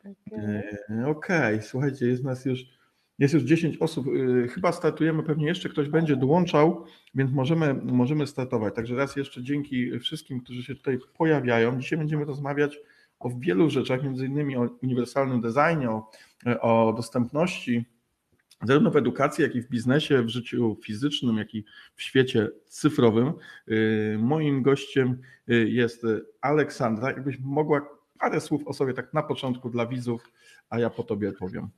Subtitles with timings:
[0.00, 1.62] Okej, okay.
[1.62, 2.64] słuchajcie, jest nas już,
[3.18, 4.06] jest już 10 osób.
[4.50, 6.84] Chyba startujemy, pewnie jeszcze ktoś będzie dołączał,
[7.14, 8.74] więc możemy, możemy startować.
[8.74, 11.80] Także raz jeszcze dzięki wszystkim, którzy się tutaj pojawiają.
[11.80, 12.78] Dzisiaj będziemy rozmawiać
[13.18, 16.10] o wielu rzeczach, między innymi o uniwersalnym designie, o,
[16.60, 17.84] o dostępności,
[18.62, 21.64] zarówno w edukacji, jak i w biznesie, w życiu fizycznym, jak i
[21.94, 23.32] w świecie cyfrowym.
[23.68, 26.06] Y, moim gościem jest
[26.40, 27.08] Aleksandra.
[27.10, 30.32] Jakbyś mogła parę słów o sobie tak na początku dla widzów,
[30.70, 31.68] a ja po tobie powiem.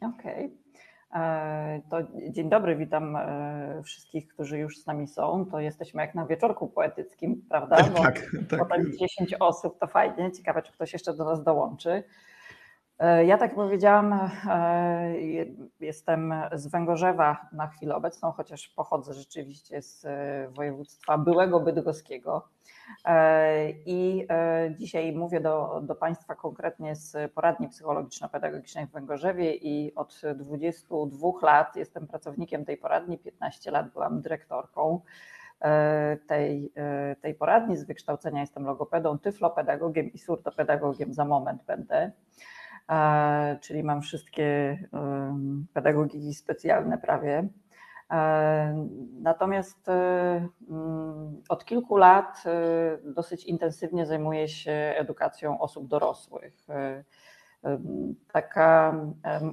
[0.00, 0.44] Okej.
[0.46, 0.68] Okay.
[1.14, 1.96] E, to
[2.30, 5.46] dzień dobry, witam e, wszystkich, którzy już z nami są.
[5.50, 7.76] To jesteśmy jak na wieczorku poetyckim, prawda?
[7.82, 8.58] Bo tak, tak.
[8.58, 10.32] Potem 10 osób, to fajnie.
[10.32, 12.04] Ciekawe, czy ktoś jeszcze do nas dołączy.
[12.98, 14.30] E, ja, tak powiedziałam,
[15.80, 20.06] jestem z Węgorzewa na chwilę obecną, chociaż pochodzę rzeczywiście z
[20.54, 22.48] województwa byłego bydgoskiego.
[23.04, 29.94] E, I e, dzisiaj mówię do, do Państwa konkretnie z poradni psychologiczno-pedagogicznej w Węgorzewie i
[29.94, 35.00] od 22 lat jestem pracownikiem tej poradni, 15 lat byłam dyrektorką
[35.60, 36.72] e, tej,
[37.20, 37.76] tej poradni.
[37.76, 42.12] Z wykształcenia jestem logopedą, tyflopedagogiem i surtopedagogiem za moment będę.
[43.60, 44.78] Czyli mam wszystkie
[45.74, 47.48] pedagogiki specjalne prawie.
[48.10, 48.86] E,
[49.20, 56.66] natomiast e, mm, od kilku lat e, dosyć intensywnie zajmuję się edukacją osób dorosłych.
[58.32, 58.94] Taka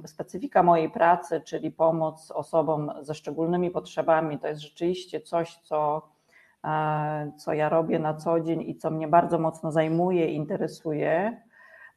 [0.06, 6.08] specyfika mojej pracy, czyli pomoc osobom ze szczególnymi potrzebami, to jest rzeczywiście coś, co,
[7.36, 11.42] co ja robię na co dzień i co mnie bardzo mocno zajmuje, interesuje.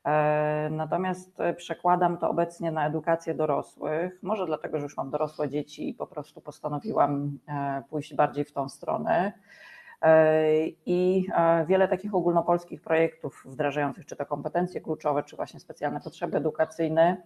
[0.09, 5.49] E, natomiast e, przekładam to obecnie na edukację dorosłych, może dlatego, że już mam dorosłe
[5.49, 9.33] dzieci i po prostu postanowiłam e, pójść bardziej w tą stronę.
[10.85, 11.27] I
[11.67, 17.17] wiele takich ogólnopolskich projektów wdrażających, czy to kompetencje kluczowe, czy właśnie specjalne potrzeby edukacyjne.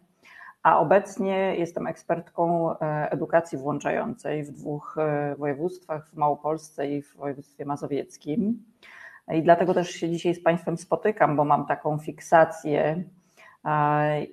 [0.64, 2.76] A obecnie jestem ekspertką
[3.09, 4.95] edukacji włączającej w dwóch
[5.38, 8.64] województwach, w Małopolsce i w województwie mazowieckim.
[9.32, 13.04] I dlatego też się dzisiaj z Państwem spotykam, bo mam taką fiksację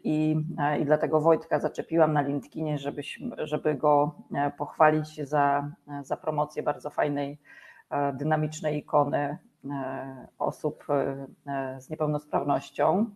[0.04, 0.36] i,
[0.80, 5.70] i dlatego Wojtka zaczepiłam na LinkedInie, żebyśmy, żeby go e, pochwalić za,
[6.02, 7.38] za promocję bardzo fajnej,
[7.90, 9.38] e, dynamicznej ikony
[9.70, 10.86] e, osób
[11.78, 13.06] z niepełnosprawnością.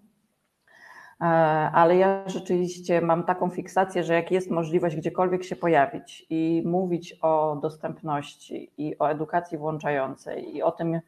[1.72, 7.18] Ale ja rzeczywiście mam taką fiksację, że jak jest możliwość gdziekolwiek się pojawić i mówić
[7.22, 11.00] o dostępności i o edukacji włączającej i o tym,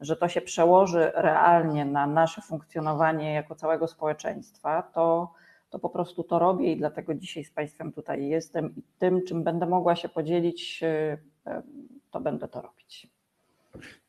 [0.00, 5.32] że to się przełoży realnie na nasze funkcjonowanie jako całego społeczeństwa, to,
[5.70, 9.44] to po prostu to robię i dlatego dzisiaj z Państwem tutaj jestem i tym, czym
[9.44, 11.18] będę mogła się podzielić, e,
[12.10, 13.19] to będę to robić.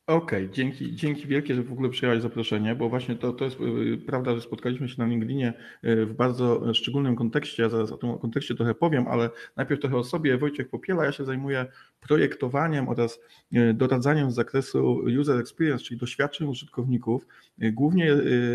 [0.08, 3.58] Okej, okay, dzięki, dzięki wielkie, że w ogóle przyjęłaś zaproszenie, bo właśnie to, to jest
[3.62, 5.54] y, prawda, że spotkaliśmy się na LinkedInie
[5.86, 7.64] y, w bardzo szczególnym kontekście.
[7.64, 10.38] Ja zaraz o tym kontekście trochę powiem, ale najpierw trochę o sobie.
[10.38, 11.66] Wojciech Popiela, ja się zajmuję
[12.00, 13.20] projektowaniem oraz
[13.54, 17.28] y, doradzaniem z zakresu user experience, czyli doświadczeń użytkowników.
[17.74, 18.06] Głównie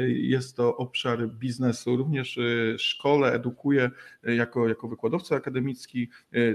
[0.09, 2.39] jest to obszar biznesu, również
[2.79, 3.91] szkole, edukuję
[4.23, 6.09] jako, jako wykładowca akademicki,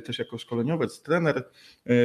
[0.06, 1.50] też jako szkoleniowiec, trener,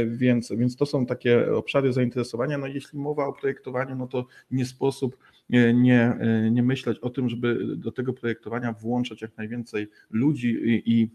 [0.06, 2.58] więc, więc to są takie obszary zainteresowania.
[2.58, 5.16] No jeśli mowa o projektowaniu, no to nie sposób
[5.48, 6.18] nie, nie,
[6.50, 11.10] nie myśleć o tym, żeby do tego projektowania włączać jak najwięcej ludzi i, i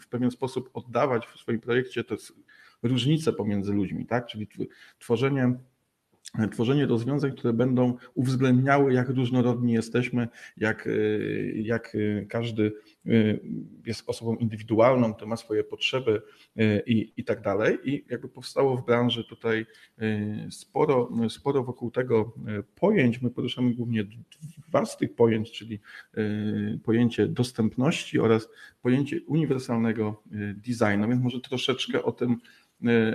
[0.00, 2.16] w pewien sposób oddawać w swoim projekcie te
[2.82, 4.26] różnice pomiędzy ludźmi, tak?
[4.26, 4.48] Czyli
[4.98, 5.54] tworzenie
[6.52, 12.72] tworzenie rozwiązań, które będą uwzględniały, jak różnorodni jesteśmy, jak, y, jak y, każdy
[13.06, 13.40] y,
[13.86, 16.22] jest osobą indywidualną, to ma swoje potrzeby
[16.86, 17.78] i, i tak dalej.
[17.84, 19.66] I jakby powstało w branży tutaj
[20.50, 22.34] sporo, sporo wokół tego
[22.74, 23.22] pojęć.
[23.22, 24.04] My poruszamy głównie
[24.68, 25.80] dwa z tych pojęć, czyli
[26.84, 28.48] pojęcie dostępności oraz
[28.82, 30.22] pojęcie uniwersalnego
[30.56, 32.36] designu, więc może troszeczkę o tym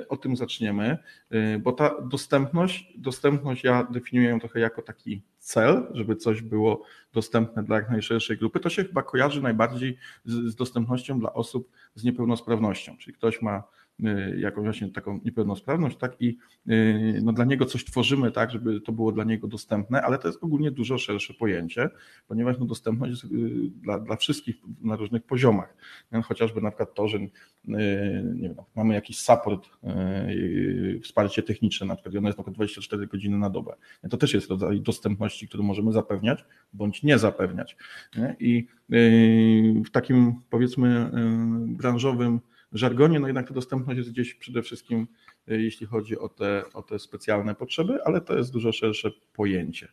[0.09, 0.97] o tym zaczniemy,
[1.33, 6.83] y, bo ta dostępność, dostępność ja definiuję ją trochę jako taki cel, żeby coś było
[7.13, 8.59] dostępne dla jak najszerszej grupy.
[8.59, 13.63] To się chyba kojarzy najbardziej z, z dostępnością dla osób z niepełnosprawnością, czyli ktoś ma
[13.63, 13.82] Y,
[14.37, 16.37] jakąś właśnie taką niepełnosprawność, tak i
[16.69, 20.27] y, no dla niego coś tworzymy, tak, żeby to było dla niego dostępne, ale to
[20.27, 21.89] jest ogólnie dużo szersze pojęcie,
[22.27, 25.75] ponieważ no dostępność jest y, dla, dla wszystkich na różnych poziomach.
[26.23, 27.29] Chociażby na przykład to, że nie
[28.49, 29.69] wiem, mamy jakiś support,
[31.03, 33.75] wsparcie techniczne, na przykład i ono jest na przykład 24 godziny na dobę.
[34.09, 37.77] To też jest rodzaj dostępności, który możemy zapewniać bądź nie zapewniać.
[38.39, 38.67] I
[39.85, 41.11] w takim powiedzmy
[41.67, 42.39] branżowym
[42.73, 45.07] żargonie, no jednak ta dostępność jest gdzieś przede wszystkim,
[45.47, 49.87] jeśli chodzi o te, o te specjalne potrzeby, ale to jest dużo szersze pojęcie.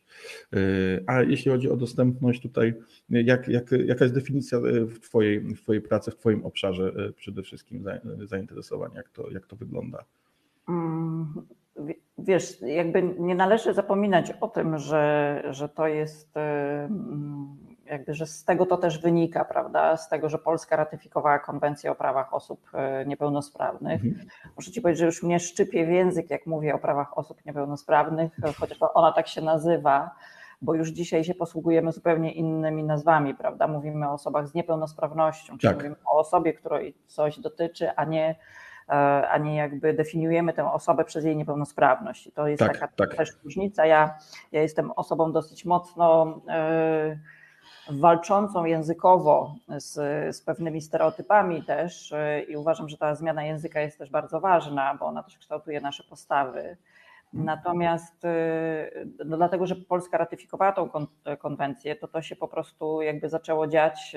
[1.06, 2.74] A jeśli chodzi o dostępność tutaj,
[3.10, 7.84] jak, jak, jaka jest definicja w twojej, w twojej pracy, w Twoim obszarze przede wszystkim
[8.24, 10.04] zainteresowania, jak to, jak to wygląda?
[10.68, 11.26] Mm,
[12.18, 16.34] wiesz, jakby nie należy zapominać o tym, że, że to jest
[17.90, 19.96] jakby, że z tego to też wynika, prawda?
[19.96, 24.04] Z tego, że Polska ratyfikowała konwencję o prawach osób e, niepełnosprawnych.
[24.04, 24.26] Mhm.
[24.56, 28.32] Muszę Ci powiedzieć, że już mnie szczypie w język, jak mówię o prawach osób niepełnosprawnych,
[28.58, 30.10] chociaż ona tak się nazywa,
[30.62, 33.68] bo już dzisiaj się posługujemy zupełnie innymi nazwami, prawda?
[33.68, 35.76] Mówimy o osobach z niepełnosprawnością, czyli tak.
[35.76, 38.36] mówimy o osobie, której coś dotyczy, a nie
[38.88, 38.92] e,
[39.28, 42.26] a nie jakby definiujemy tę osobę przez jej niepełnosprawność.
[42.26, 43.14] I to jest tak, taka tak.
[43.14, 43.86] też różnica.
[43.86, 44.18] Ja,
[44.52, 47.18] ja jestem osobą dosyć mocno yy,
[47.92, 49.92] walczącą językowo z,
[50.36, 52.14] z pewnymi stereotypami też
[52.48, 56.04] i uważam, że ta zmiana języka jest też bardzo ważna, bo ona też kształtuje nasze
[56.04, 56.76] postawy.
[57.32, 58.26] Natomiast
[59.24, 60.88] no dlatego, że Polska ratyfikowała tą
[61.38, 64.16] konwencję, to to się po prostu jakby zaczęło dziać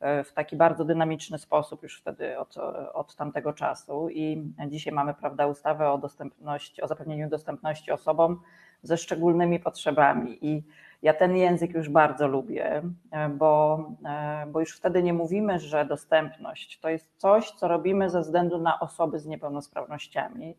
[0.00, 2.56] w taki bardzo dynamiczny sposób już wtedy od,
[2.92, 4.08] od tamtego czasu.
[4.10, 8.40] I dzisiaj mamy prawda, ustawę o dostępności, o zapewnieniu dostępności osobom
[8.82, 10.38] ze szczególnymi potrzebami.
[10.46, 10.62] I
[11.02, 15.84] ja ten język już bardzo lubię, e, bo, e, bo już wtedy nie mówimy, że
[15.84, 20.56] dostępność to jest coś, co robimy ze względu na osoby z niepełnosprawnościami,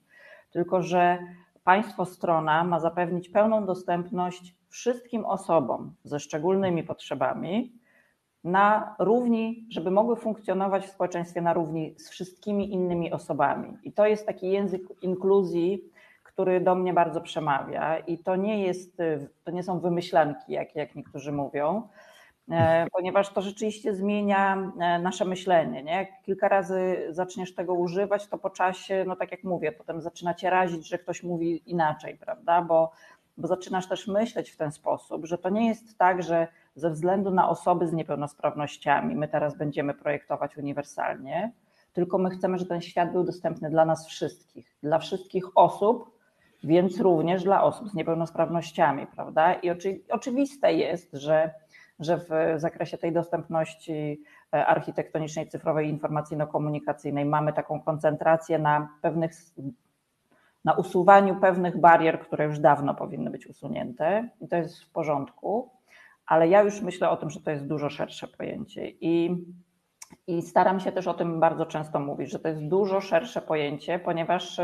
[0.52, 1.20] tylko że
[1.64, 7.74] państwo strona ma zapewnić pełną dostępność wszystkim osobom ze szczególnymi potrzebami
[8.44, 13.78] na równi, żeby mogły funkcjonować w społeczeństwie na równi z wszystkimi innymi osobami.
[13.84, 15.93] I to jest taki język inkluzji,
[16.34, 18.98] który do mnie bardzo przemawia i to nie jest,
[19.44, 21.88] to nie są wymyślanki, jak, jak niektórzy mówią,
[22.52, 25.84] e, ponieważ to rzeczywiście zmienia e, nasze myślenie.
[25.84, 25.94] Nie?
[25.94, 30.34] Jak kilka razy zaczniesz tego używać, to po czasie, no tak jak mówię, potem zaczyna
[30.34, 32.62] cię razić, że ktoś mówi inaczej, prawda?
[32.62, 32.92] Bo,
[33.38, 37.32] bo zaczynasz też myśleć w ten sposób, że to nie jest tak, że ze względu
[37.32, 41.52] na osoby z niepełnosprawnościami my teraz będziemy projektować uniwersalnie,
[41.94, 46.14] tylko my chcemy, żeby ten świat był dostępny dla nas wszystkich, dla wszystkich osób,
[46.64, 49.54] więc również dla osób z niepełnosprawnościami, prawda?
[49.54, 51.54] I oczy, oczywiste jest, że,
[52.00, 52.30] że w
[52.60, 54.22] zakresie tej dostępności
[54.54, 59.32] e, architektonicznej, cyfrowej, informacyjno-komunikacyjnej mamy taką koncentrację na pewnych
[60.66, 65.70] na usuwaniu pewnych barier, które już dawno powinny być usunięte i to jest w porządku,
[66.26, 69.36] ale ja już myślę o tym, że to jest dużo szersze pojęcie i,
[70.28, 74.00] i staram się też o tym bardzo często mówić, że to jest dużo szersze pojęcie,
[74.00, 74.60] ponieważ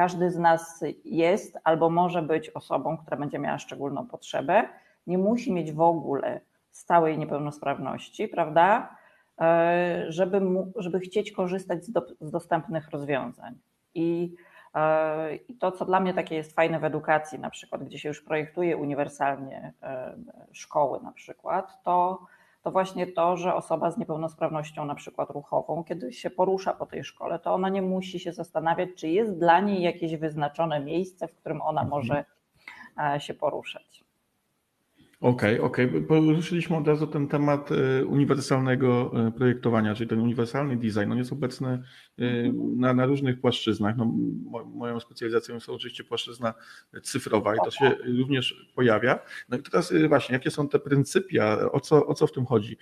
[0.00, 4.68] każdy z nas jest albo może być osobą, która będzie miała szczególną potrzebę,
[5.06, 8.96] nie musi mieć w ogóle stałej niepełnosprawności, prawda?
[9.40, 10.40] E, żeby,
[10.76, 13.54] żeby chcieć korzystać z, do, z dostępnych rozwiązań.
[13.94, 14.34] I,
[14.74, 18.08] e, I to, co dla mnie takie jest fajne w edukacji, na przykład, gdzie się
[18.08, 20.16] już projektuje uniwersalnie e,
[20.52, 22.26] szkoły, na przykład, to
[22.62, 27.04] to właśnie to, że osoba z niepełnosprawnością, na przykład ruchową, kiedy się porusza po tej
[27.04, 31.34] szkole, to ona nie musi się zastanawiać, czy jest dla niej jakieś wyznaczone miejsce, w
[31.34, 31.88] którym ona mhm.
[31.88, 32.24] może
[33.14, 34.09] e, się poruszać.
[35.20, 35.86] Okej, okay, okej.
[35.86, 36.02] Okay.
[36.02, 41.12] Poruszyliśmy od razu ten temat e, uniwersalnego e, projektowania, czyli ten uniwersalny design.
[41.12, 41.82] On jest obecny
[42.18, 43.96] e, na, na różnych płaszczyznach.
[43.96, 44.14] No,
[44.74, 46.54] moją specjalizacją jest oczywiście płaszczyzna
[47.02, 49.18] cyfrowa i to się również pojawia.
[49.48, 52.76] No i teraz właśnie, jakie są te pryncypia, o co, o co w tym chodzi?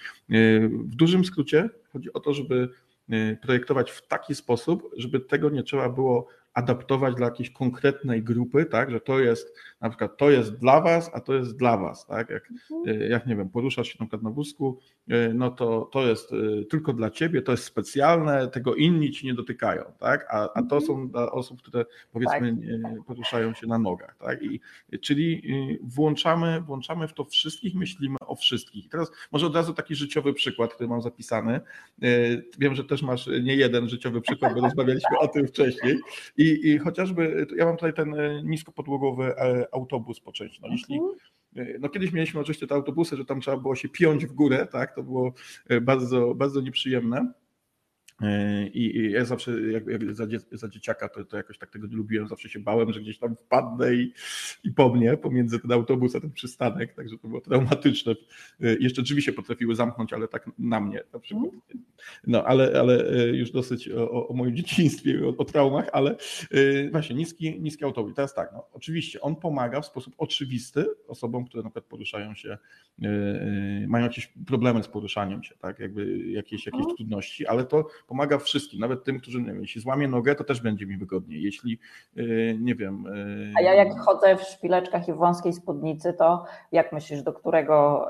[0.70, 2.68] W dużym skrócie chodzi o to, żeby
[3.42, 8.90] projektować w taki sposób, żeby tego nie trzeba było adaptować dla jakiejś konkretnej grupy, tak,
[8.90, 12.30] że to jest na przykład to jest dla was, a to jest dla was, tak,
[12.30, 13.02] jak, mhm.
[13.02, 14.78] e, jak nie wiem, poruszasz się na przykład na wózku,
[15.34, 19.34] no to to jest e, tylko dla ciebie, to jest specjalne, tego inni ci nie
[19.34, 20.82] dotykają, tak, a, a to mhm.
[20.82, 23.04] są dla osób, które powiedzmy tak.
[23.06, 24.60] poruszają się na nogach, tak, i
[25.00, 25.42] czyli
[25.82, 28.86] włączamy, włączamy w to wszystkich, myślimy o wszystkich.
[28.86, 31.60] I teraz może od razu taki życiowy przykład, który mam zapisany,
[32.58, 35.98] wiem, że też masz nie jeden życiowy przykład, bo rozmawialiśmy o tym wcześniej
[36.36, 39.34] i, i chociażby, ja mam tutaj ten niskopodłogowy
[39.72, 40.60] autobus po części.
[40.62, 41.14] No, jeśli, mhm.
[41.14, 41.37] e,
[41.80, 44.94] no kiedyś mieliśmy oczywiście te autobusy, że tam trzeba było się piąć w górę, tak,
[44.94, 45.32] to było
[45.68, 47.32] e, bardzo, bardzo nieprzyjemne.
[48.74, 51.96] I, ja zawsze, jak, jak za, dzie, za, dzieciaka, to, to jakoś tak tego nie
[51.96, 54.12] lubiłem, zawsze się bałem, że gdzieś tam wpadnę i,
[54.64, 58.14] i po mnie, pomiędzy ten autobus a ten przystanek, także to było traumatyczne.
[58.60, 61.52] E, jeszcze drzwi się potrafiły zamknąć, ale tak na mnie na przykład.
[62.26, 66.16] No, ale, ale e, już dosyć o, o moim dzieciństwie, o, o, traumach, ale
[66.92, 68.14] właśnie niski, niski autobus.
[68.14, 72.58] Teraz tak, no, oczywiście on pomaga w sposób oczywisty osobom, które na przykład poruszają się,
[73.88, 76.96] mają jakieś problemy z poruszaniem się, tak, jakby jakieś, jakieś mhm.
[76.96, 80.60] trudności, ale to pomaga wszystkim, nawet tym, którzy, nie wiem, jeśli złamie nogę, to też
[80.60, 81.78] będzie mi wygodniej, jeśli,
[82.58, 83.04] nie wiem...
[83.58, 88.08] A ja jak chodzę w szpileczkach i w wąskiej spódnicy, to jak myślisz, do którego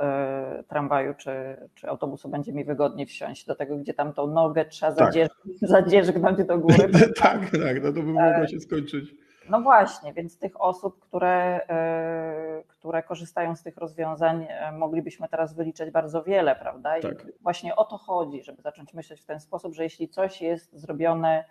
[0.69, 1.31] tramwaju czy,
[1.75, 3.47] czy autobusu będzie mi wygodniej wsiąść?
[3.47, 5.15] Do tego, gdzie tam tą nogę trzeba tak.
[5.63, 6.89] zadzierzgnąć do góry?
[7.23, 9.15] tak, tak, no to by mogło się skończyć
[9.51, 15.55] no właśnie, więc tych osób, które, e, które korzystają z tych rozwiązań, e, moglibyśmy teraz
[15.55, 16.99] wyliczyć bardzo wiele, prawda?
[16.99, 17.27] I tak.
[17.41, 21.45] właśnie o to chodzi, żeby zacząć myśleć w ten sposób, że jeśli coś jest zrobione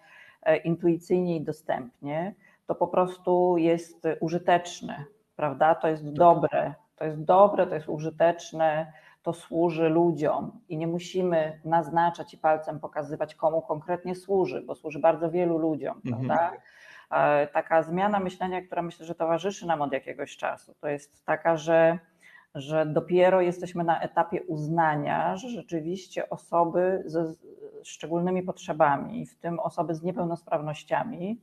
[0.44, 2.36] e, intuicyjnie i dostępnie,
[2.66, 5.76] to po prostu jest użyteczne, prawda?
[5.76, 6.14] To jest tak.
[6.14, 12.38] dobre, to jest dobre, to jest użyteczne, to służy ludziom i nie musimy naznaczać i
[12.38, 16.26] palcem pokazywać, komu konkretnie służy, bo służy bardzo wielu ludziom, mhm.
[16.26, 16.56] prawda?
[16.56, 16.77] E,
[17.54, 22.00] taka zmiana myślenia, która myślę, że towarzyszy nam od jakiegoś czasu, to jest taka, że,
[22.56, 27.34] że dopiero jesteśmy na etapie uznania, że rzeczywiście osoby ze
[27.84, 31.42] szczególnymi potrzebami, w tym osoby z niepełnosprawnościami,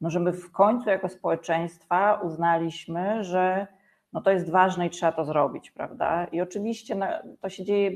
[0.00, 3.66] no żeby w końcu jako społeczeństwa uznaliśmy, że
[4.12, 6.24] no to jest ważne i trzeba to zrobić, prawda?
[6.24, 6.96] I oczywiście
[7.40, 7.90] to się dzieje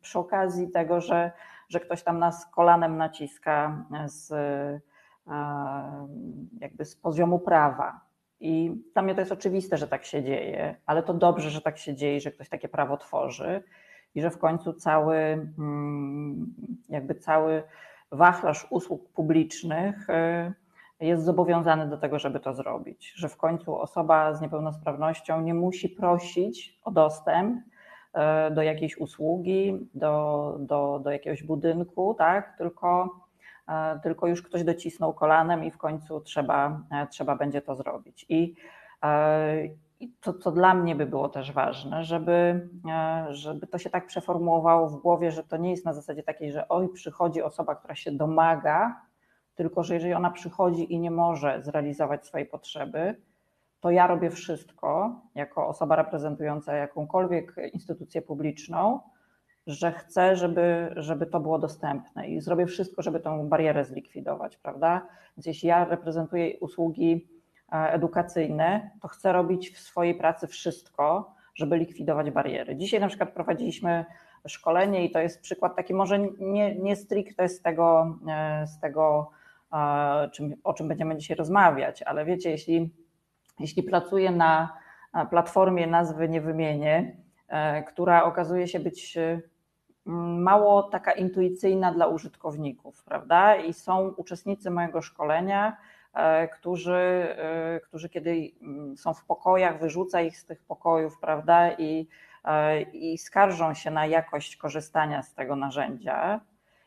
[0.00, 1.32] przy okazji tego, że,
[1.68, 4.32] że ktoś tam nas kolanem naciska z
[6.60, 8.00] jakby z poziomu prawa.
[8.40, 11.78] I dla mnie to jest oczywiste, że tak się dzieje, ale to dobrze, że tak
[11.78, 13.62] się dzieje, że ktoś takie prawo tworzy
[14.14, 15.16] i że w końcu cały,
[15.58, 16.54] mm,
[16.88, 17.62] jakby cały
[18.12, 23.12] wachlarz usług publicznych y, jest zobowiązany do tego, żeby to zrobić.
[23.16, 29.88] Że w końcu osoba z niepełnosprawnością nie musi prosić o dostęp y, do jakiejś usługi,
[29.94, 32.58] do, do, do jakiegoś budynku, tak?
[32.58, 33.21] tylko E,
[34.02, 38.26] tylko już ktoś docisnął kolanem i w końcu trzeba, e, trzeba będzie to zrobić.
[38.28, 38.54] I,
[39.02, 39.66] e,
[40.00, 42.68] i to, co dla mnie by było też ważne, żeby,
[43.28, 46.68] żeby to się tak przeformułowało w głowie, że to nie jest na zasadzie takiej, że
[46.68, 49.00] oj, przychodzi osoba, która się domaga,
[49.54, 53.16] tylko że jeżeli ona przychodzi i nie może zrealizować swojej potrzeby,
[53.80, 59.00] to ja robię wszystko jako osoba reprezentująca jakąkolwiek instytucję publiczną,
[59.66, 65.06] że chcę, żeby, żeby to było dostępne i zrobię wszystko, żeby tą barierę zlikwidować, prawda?
[65.36, 67.28] Więc jeśli ja reprezentuję usługi
[67.72, 72.76] e, edukacyjne, to chcę robić w swojej pracy wszystko, żeby likwidować bariery.
[72.76, 74.04] Dzisiaj na przykład prowadziliśmy
[74.48, 79.30] szkolenie i to jest przykład taki może nie, nie stricte z tego, e, z tego
[79.72, 82.94] e, czym, o czym będziemy dzisiaj rozmawiać, ale wiecie, jeśli,
[83.60, 84.82] jeśli pracuję na
[85.30, 87.16] platformie nazwy nie wymienię,
[87.86, 89.18] która okazuje się być
[90.04, 93.56] mało taka intuicyjna dla użytkowników, prawda?
[93.56, 95.76] I są uczestnicy mojego szkolenia,
[96.14, 101.72] e, którzy, e, którzy kiedy mm, są w pokojach, wyrzuca ich z tych pokojów, prawda?
[101.72, 102.08] I,
[102.44, 106.40] e, i skarżą się na jakość korzystania z tego narzędzia.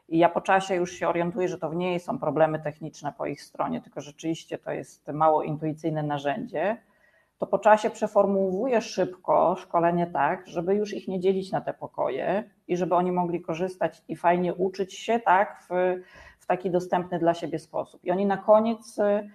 [0.09, 3.41] I ja po czasie już się orientuję, że to nie są problemy techniczne po ich
[3.41, 6.77] stronie, tylko rzeczywiście to jest mało intuicyjne narzędzie
[7.37, 12.43] to po czasie przeformułowuję szybko szkolenie tak, żeby już ich nie dzielić na te pokoje
[12.67, 15.69] i żeby oni mogli korzystać i fajnie uczyć się tak w,
[16.39, 18.03] w taki dostępny dla siebie sposób.
[18.03, 19.29] I oni na koniec e,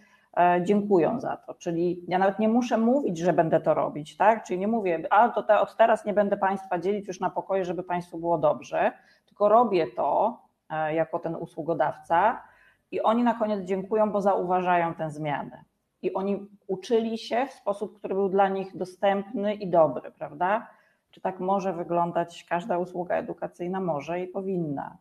[0.62, 1.54] dziękują za to.
[1.54, 4.44] Czyli ja nawet nie muszę mówić, że będę to robić, tak?
[4.44, 7.64] Czyli nie mówię, a to te, od teraz nie będę Państwa dzielić już na pokoje,
[7.64, 8.92] żeby Państwu było dobrze,
[9.26, 10.38] tylko robię to
[10.70, 12.42] e, jako ten usługodawca
[12.90, 15.64] i oni na koniec dziękują, bo zauważają tę zmianę
[16.02, 20.70] i oni uczyli się w sposób, który był dla nich dostępny i dobry, prawda?
[21.10, 23.80] Czy tak może wyglądać każda usługa edukacyjna?
[23.80, 24.98] Może i powinna.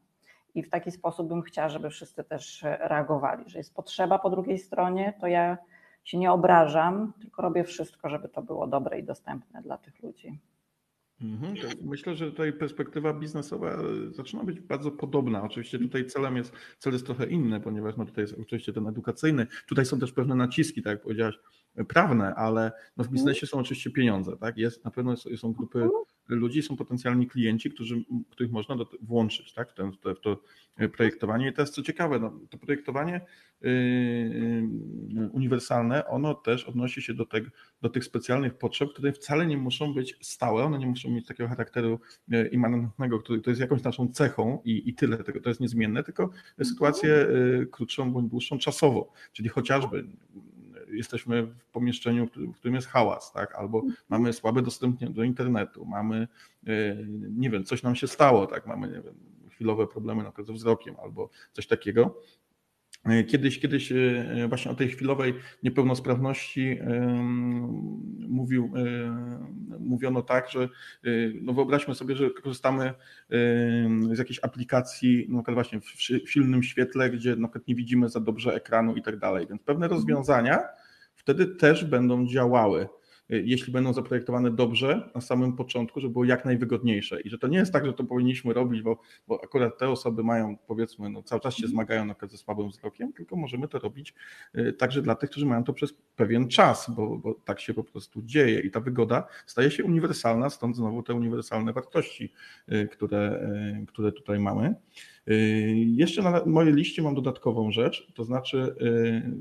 [0.56, 4.60] I w taki sposób bym chciała, żeby wszyscy też reagowali, że jest potrzeba po drugiej
[4.60, 5.58] stronie, to ja
[6.04, 10.40] się nie obrażam, tylko robię wszystko, żeby to było dobre i dostępne dla tych ludzi.
[11.22, 15.44] Mhm, myślę, że tutaj perspektywa biznesowa e, zaczyna być bardzo podobna.
[15.44, 19.48] Oczywiście tutaj celem jest, cel jest trochę inny, ponieważ no tutaj jest oczywiście ten edukacyjny.
[19.68, 21.36] Tutaj są też pewne naciski, tak jak powiedziałaś,
[21.88, 24.38] prawne, ale no w biznesie są oczywiście pieniądze.
[24.38, 24.58] Tak?
[24.58, 26.04] Jest, na pewno są grupy mhm
[26.36, 30.42] ludzi, są potencjalni klienci, którzy, których można do, włączyć tak, w, ten, w, to,
[30.98, 31.50] projektowanie.
[31.50, 33.22] I to jest co ciekawe, no, to projektowanie
[33.62, 37.50] yy, yy, uniwersalne, ono też odnosi się do, tego,
[37.82, 41.50] do tych specjalnych potrzeb, które wcale nie muszą być stałe, one nie muszą mieć takiego
[41.50, 45.62] charakteru yy, immanentnego, który to jest jakąś naszą cechą i, i tyle, tego, to jest
[45.62, 46.30] niezmienne, tylko
[46.64, 50.08] sytuację yy, krótszą bądź dłuższą czasowo, czyli chociażby
[50.92, 53.56] jesteśmy w pomieszczeniu, w którym jest hałas, tak?
[53.56, 56.28] albo mamy słabe dostęp do internetu, mamy,
[56.68, 56.96] e,
[57.30, 58.68] nie wiem, coś nam się stało, tak?
[58.68, 59.16] mamy nie wiem,
[59.50, 62.22] chwilowe problemy na przykład ze wzrokiem albo coś takiego.
[63.28, 63.94] Kiedyś, kiedyś
[64.50, 66.80] właśnie o tej chwilowej niepełnosprawności
[68.30, 68.74] mówił,
[69.80, 70.70] mówiono tak, że
[71.42, 72.94] no wyobraźmy sobie, że korzystamy
[74.12, 75.80] z jakiejś aplikacji, na przykład właśnie
[76.26, 79.62] w silnym świetle, gdzie na przykład nie widzimy za dobrze ekranu i tak dalej, więc
[79.62, 80.60] pewne rozwiązania
[81.16, 82.88] wtedy też będą działały
[83.30, 87.22] jeśli będą zaprojektowane dobrze na samym początku, żeby było jak najwygodniejsze.
[87.22, 90.24] I że to nie jest tak, że to powinniśmy robić, bo, bo akurat te osoby
[90.24, 93.80] mają, powiedzmy, no, cały czas się zmagają na przykład ze słabym wzrokiem, tylko możemy to
[93.80, 94.14] robić
[94.58, 97.84] y, także dla tych, którzy mają to przez pewien czas, bo, bo tak się po
[97.84, 98.60] prostu dzieje.
[98.60, 102.34] I ta wygoda staje się uniwersalna, stąd znowu te uniwersalne wartości,
[102.72, 103.50] y, które,
[103.82, 104.76] y, które tutaj mamy.
[105.76, 108.76] Jeszcze na mojej liście mam dodatkową rzecz, to znaczy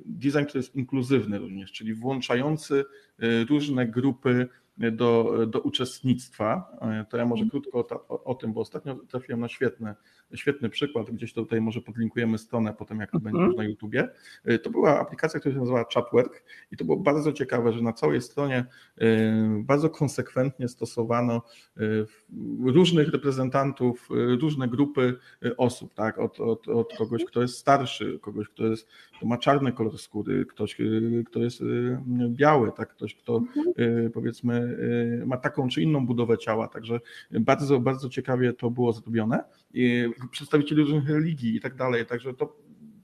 [0.07, 2.85] design, który jest inkluzywny również, czyli włączający
[3.49, 6.79] różne grupy do, do uczestnictwa.
[7.11, 9.95] To ja może krótko o, o, tym, bo ostatnio trafiłem na świetne
[10.35, 14.09] świetny przykład, gdzieś tutaj może podlinkujemy stronę potem, jak to będzie już na YouTubie.
[14.51, 17.93] Y, to była aplikacja, która się nazywała Chatwork i to było bardzo ciekawe, że na
[17.93, 18.65] całej stronie
[19.03, 19.05] y,
[19.63, 21.43] bardzo konsekwentnie stosowano
[21.81, 22.07] y,
[22.65, 24.09] różnych reprezentantów,
[24.41, 25.17] różne grupy
[25.57, 26.19] osób, tak?
[26.19, 30.47] Od, od, od kogoś, kto jest starszy, kogoś, kto, jest, kto ma czarny kolor skóry,
[30.47, 30.77] ktoś,
[31.27, 31.63] kto jest
[32.29, 32.89] biały, tak?
[32.89, 34.11] ktoś, kto mhm.
[34.11, 34.79] powiedzmy
[35.27, 39.45] ma taką czy inną budowę ciała, także bardzo, bardzo ciekawie to było zrobione
[40.31, 42.07] przedstawicieli różnych religii i tak dalej.
[42.07, 42.57] Także to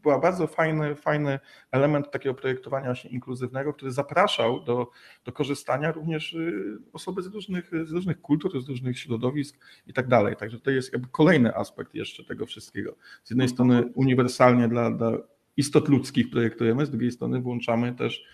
[0.04, 1.38] była bardzo fajny, fajny
[1.70, 4.90] element takiego projektowania się inkluzywnego, który zapraszał do,
[5.24, 9.56] do korzystania również y, osoby z różnych, z różnych kultur, z różnych środowisk
[9.86, 10.36] i tak dalej.
[10.36, 12.96] Także to jest jakby kolejny aspekt jeszcze tego wszystkiego.
[13.24, 15.12] Z jednej strony uniwersalnie dla, dla
[15.56, 18.24] istot ludzkich projektujemy, z drugiej strony włączamy też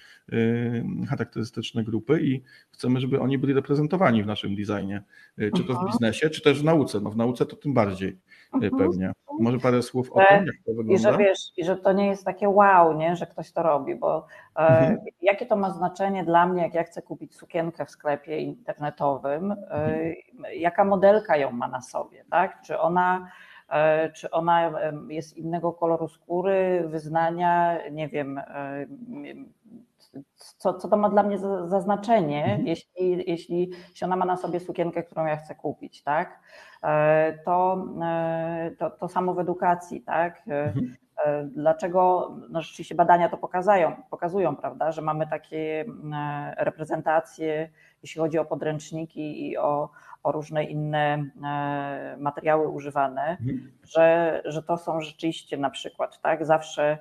[1.08, 5.02] charakterystyczne grupy i chcemy, żeby oni byli reprezentowani w naszym designie,
[5.38, 7.00] y, czy to w biznesie, czy też w nauce.
[7.00, 8.08] No w nauce to tym bardziej.
[8.08, 8.18] Y,
[8.54, 8.76] mhm.
[8.76, 9.12] pewnie.
[9.40, 10.92] Może parę słów o tym, jak to wygląda?
[10.92, 13.94] I że wiesz, i że to nie jest takie wow, nie, że ktoś to robi,
[13.94, 14.98] bo e, mhm.
[15.22, 19.56] jakie to ma znaczenie dla mnie, jak ja chcę kupić sukienkę w sklepie internetowym, e,
[19.56, 20.14] mhm.
[20.54, 22.62] jaka modelka ją ma na sobie, tak?
[22.62, 23.30] Czy ona
[23.70, 24.72] e, czy ona
[25.08, 28.86] jest innego koloru skóry, wyznania, nie wiem, e,
[30.36, 32.66] co, co to ma dla mnie za, za znaczenie, mhm.
[32.66, 36.40] jeśli, jeśli, jeśli ona ma na sobie sukienkę, którą ja chcę kupić, tak?
[36.82, 40.42] E, to, e, to, to samo w edukacji, tak?
[40.48, 40.96] E, mhm.
[41.44, 45.84] Dlaczego no rzeczywiście badania to pokazują, pokazują, prawda, że mamy takie
[46.56, 47.70] reprezentacje,
[48.02, 49.90] jeśli chodzi o podręczniki i o,
[50.22, 51.24] o różne inne
[52.18, 53.72] materiały używane, mhm.
[53.82, 56.98] że, że to są rzeczywiście na przykład, tak, zawsze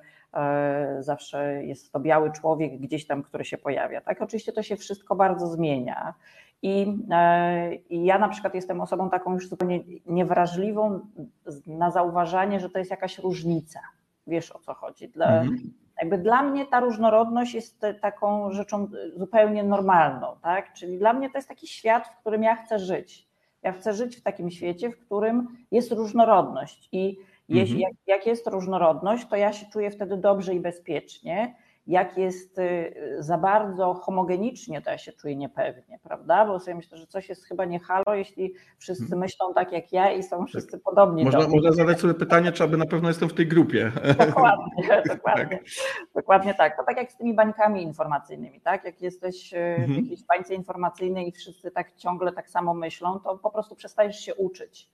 [1.00, 4.00] zawsze jest to biały człowiek gdzieś tam, który się pojawia.
[4.00, 6.14] Tak, oczywiście to się wszystko bardzo zmienia
[6.62, 11.00] i, e, I, ja na przykład jestem osobą taką już zupełnie niewrażliwą
[11.66, 13.80] na zauważanie, że to jest jakaś różnica.
[14.26, 15.08] Wiesz o co chodzi.
[15.08, 15.72] Dla, mhm.
[16.00, 20.72] Jakby dla mnie ta różnorodność jest taką rzeczą zupełnie normalną, tak?
[20.72, 23.28] Czyli dla mnie to jest taki świat, w którym ja chcę żyć.
[23.62, 26.88] Ja chcę żyć w takim świecie, w którym jest różnorodność.
[26.92, 27.16] I
[27.50, 27.94] jeśli, mhm.
[28.06, 31.54] jak, jak jest różnorodność, to ja się czuję wtedy dobrze i bezpiecznie
[31.86, 36.46] jak jest y, za bardzo homogenicznie, to ja się czuję niepewnie, prawda?
[36.46, 39.20] Bo sobie myślę, że coś jest chyba nie halo, jeśli wszyscy hmm.
[39.20, 40.80] myślą tak jak ja i są wszyscy tak.
[40.82, 41.24] podobni.
[41.24, 43.92] Można, można zadać sobie pytanie, czy aby na pewno jestem w tej grupie.
[44.26, 45.64] Dokładnie, dokładnie, tak.
[46.14, 46.76] dokładnie tak.
[46.76, 48.84] To tak jak z tymi bańkami informacyjnymi, tak?
[48.84, 50.02] Jak jesteś y, w mhm.
[50.02, 54.34] jakiejś bańce informacyjnej i wszyscy tak ciągle tak samo myślą, to po prostu przestajesz się
[54.34, 54.88] uczyć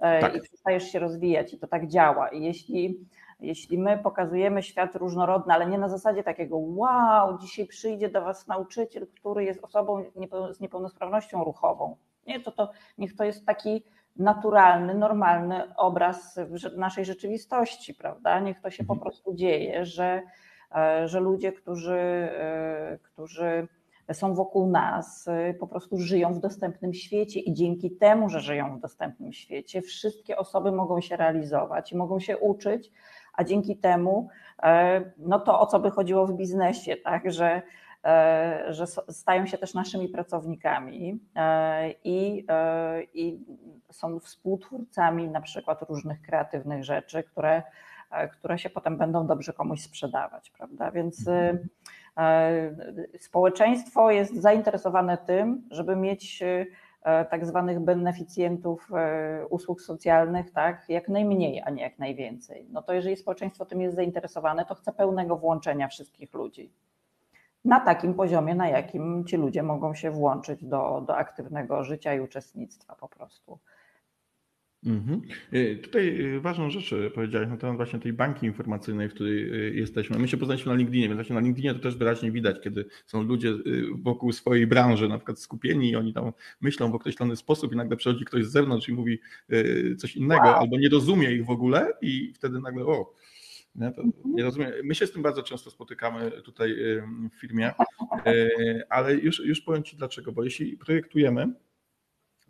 [0.00, 0.36] tak.
[0.36, 2.28] i przestajesz się rozwijać i to tak działa.
[2.28, 3.06] I jeśli
[3.40, 8.46] jeśli my pokazujemy świat różnorodny, ale nie na zasadzie takiego wow, dzisiaj przyjdzie do Was
[8.46, 10.04] nauczyciel, który jest osobą
[10.52, 11.96] z niepełnosprawnością ruchową.
[12.26, 13.84] Nie, to, to niech to jest taki
[14.16, 16.40] naturalny, normalny obraz
[16.76, 18.40] naszej rzeczywistości, prawda?
[18.40, 19.00] Niech to się po mhm.
[19.00, 20.22] prostu dzieje, że,
[20.74, 23.68] e, że ludzie, którzy, e, którzy
[24.12, 28.76] są wokół nas, e, po prostu żyją w dostępnym świecie i dzięki temu, że żyją
[28.76, 32.92] w dostępnym świecie, wszystkie osoby mogą się realizować i mogą się uczyć,
[33.32, 34.28] a dzięki temu
[34.62, 37.62] e, no to o co by chodziło w biznesie, tak, że,
[38.04, 42.46] e, że stają się też naszymi pracownikami e, i,
[43.14, 43.44] i
[43.90, 47.62] są współtwórcami na przykład różnych kreatywnych rzeczy, które,
[48.32, 50.90] które się potem będą dobrze komuś sprzedawać, prawda?
[50.90, 51.68] Więc mhm.
[53.18, 56.42] Społeczeństwo jest zainteresowane tym, żeby mieć
[57.02, 62.66] E, tak zwanych beneficjentów e, usług socjalnych, tak, jak najmniej, a nie jak najwięcej.
[62.70, 66.72] No to jeżeli społeczeństwo tym jest zainteresowane, to chce pełnego włączenia wszystkich ludzi.
[67.64, 72.20] Na takim poziomie, na jakim ci ludzie mogą się włączyć do, do aktywnego życia i
[72.20, 73.58] uczestnictwa po prostu.
[74.86, 75.22] Mhm.
[75.54, 79.76] Y, tutaj y, ważną rzecz y, powiedziałeś na temat właśnie tej bańki informacyjnej, w której
[79.76, 80.18] jesteśmy.
[80.18, 83.22] My się poznaliśmy na LinkedInie, więc właśnie na LinkedInie to też wyraźnie widać, kiedy są
[83.22, 83.54] ludzie
[84.02, 87.96] wokół swojej branży na przykład skupieni i oni tam myślą w określony sposób i nagle
[87.96, 89.18] przychodzi ktoś z zewnątrz i mówi
[89.98, 90.54] coś innego wow.
[90.54, 93.14] albo nie rozumie ich w ogóle i wtedy nagle o,
[93.74, 94.34] nie, to mhm.
[94.34, 94.72] nie rozumiem.
[94.84, 96.76] My się z tym bardzo często spotykamy tutaj
[97.32, 97.72] w firmie,
[98.88, 101.54] ale już, już powiem Ci dlaczego, bo jeśli projektujemy,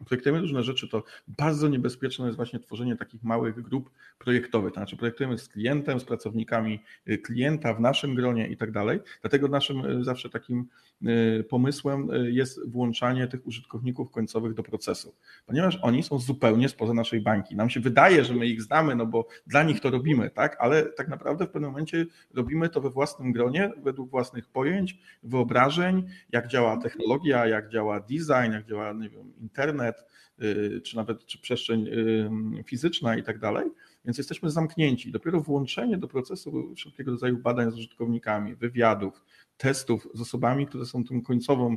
[0.05, 4.73] projektujemy różne rzeczy, to bardzo niebezpieczne jest właśnie tworzenie takich małych grup projektowych.
[4.73, 9.01] To znaczy projektujemy z klientem, z pracownikami y, klienta w naszym gronie i tak dalej.
[9.21, 10.67] Dlatego naszym y, zawsze takim
[11.03, 15.15] y, pomysłem jest włączanie tych użytkowników końcowych do procesu,
[15.47, 17.57] ponieważ oni są zupełnie spoza naszej bańki.
[17.57, 20.57] Nam się wydaje, że my ich znamy, no bo dla nich to robimy, tak?
[20.61, 26.07] Ale tak naprawdę w pewnym momencie robimy to we własnym gronie, według własnych pojęć, wyobrażeń,
[26.33, 30.05] jak działa technologia, jak działa design, jak działa nie wiem, internet, internet,
[30.43, 33.71] y, czy nawet czy przestrzeń y, fizyczna i tak dalej.
[34.05, 35.13] Więc jesteśmy zamknięci.
[35.13, 39.25] Dopiero włączenie do procesu wszelkiego rodzaju badań z użytkownikami, wywiadów,
[39.57, 41.77] testów z osobami, które są tym końcową,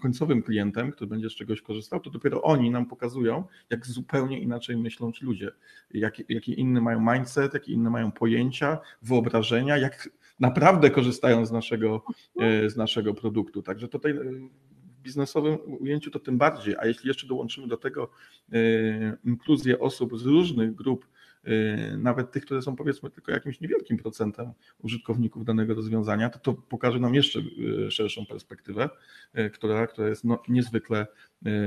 [0.00, 4.76] końcowym klientem, który będzie z czegoś korzystał, to dopiero oni nam pokazują, jak zupełnie inaczej
[4.76, 5.50] myślą ci ludzie,
[5.90, 10.08] jaki, jaki inny mają mindset, jakie inne mają pojęcia, wyobrażenia, jak
[10.40, 12.04] naprawdę korzystają z naszego,
[12.64, 13.62] y, z naszego produktu.
[13.62, 14.14] Także tutaj
[15.06, 18.10] biznesowym ujęciu to tym bardziej, a jeśli jeszcze dołączymy do tego
[18.52, 18.58] e,
[19.24, 21.06] inkluzję osób z różnych grup,
[21.44, 26.54] e, nawet tych, które są powiedzmy tylko jakimś niewielkim procentem użytkowników danego rozwiązania, to to
[26.54, 27.40] pokaże nam jeszcze
[27.86, 28.88] e, szerszą perspektywę,
[29.52, 31.06] która, która jest no, niezwykle,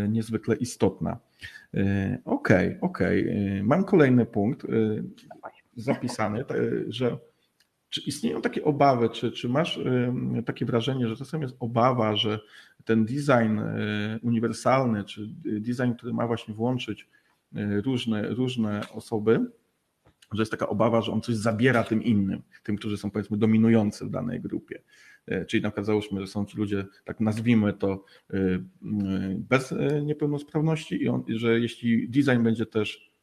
[0.09, 1.17] niezwykle istotna.
[2.25, 3.23] Okej, okay, okej.
[3.23, 3.63] Okay.
[3.63, 4.67] Mam kolejny punkt
[5.75, 6.45] zapisany,
[6.87, 7.17] że
[7.89, 9.79] czy istnieją takie obawy, czy, czy masz
[10.45, 12.39] takie wrażenie, że czasem jest obawa, że
[12.85, 17.07] ten design e, uniwersalny, czy design, który ma właśnie włączyć
[17.55, 19.45] e, różne, różne osoby,
[20.33, 24.05] że jest taka obawa, że on coś zabiera tym innym, tym, którzy są powiedzmy dominujący
[24.05, 24.81] w danej grupie.
[25.47, 28.03] Czyli na przykład załóżmy, że są ci ludzie, tak nazwijmy to,
[29.37, 29.73] bez
[30.03, 33.13] niepełnosprawności i on, że jeśli design będzie też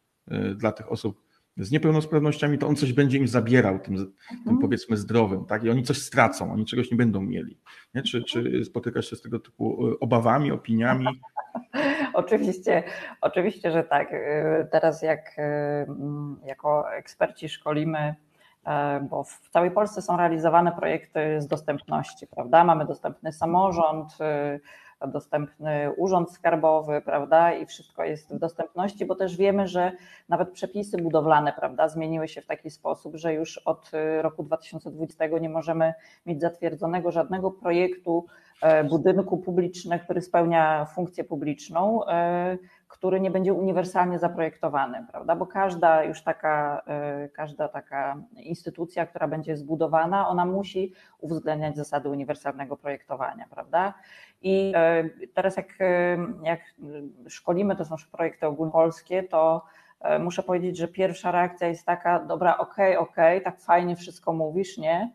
[0.56, 1.25] dla tych osób
[1.56, 4.58] z niepełnosprawnościami, to on coś będzie im zabierał, tym, tym mhm.
[4.58, 5.64] powiedzmy zdrowym, tak?
[5.64, 7.58] I oni coś stracą, oni czegoś nie będą mieli.
[7.94, 8.02] Nie?
[8.02, 11.06] Czy, czy spotykasz się z tego typu e, obawami, opiniami?
[12.14, 12.82] oczywiście,
[13.20, 14.08] oczywiście, że tak.
[14.12, 15.86] E, teraz jak e,
[16.46, 18.14] jako eksperci szkolimy
[19.10, 22.64] bo w całej Polsce są realizowane projekty z dostępności, prawda?
[22.64, 24.18] Mamy dostępny samorząd,
[25.08, 29.92] dostępny urząd skarbowy, prawda, i wszystko jest w dostępności, bo też wiemy, że
[30.28, 35.48] nawet przepisy budowlane, prawda, zmieniły się w taki sposób, że już od roku 2020 nie
[35.48, 35.94] możemy
[36.26, 38.26] mieć zatwierdzonego żadnego projektu
[38.62, 45.36] e, budynku publicznego, który spełnia funkcję publiczną, e, który nie będzie uniwersalnie zaprojektowany, prawda?
[45.36, 52.08] Bo każda już taka, e, każda taka instytucja, która będzie zbudowana, ona musi uwzględniać zasady
[52.08, 53.94] uniwersalnego projektowania, prawda?
[54.42, 56.60] I e, teraz jak, e, jak
[57.28, 59.64] szkolimy, to są projekty ogólnopolskie, to
[60.20, 64.32] muszę powiedzieć, że pierwsza reakcja jest taka, dobra, okej, okay, okej, okay, tak fajnie wszystko
[64.32, 65.12] mówisz, nie?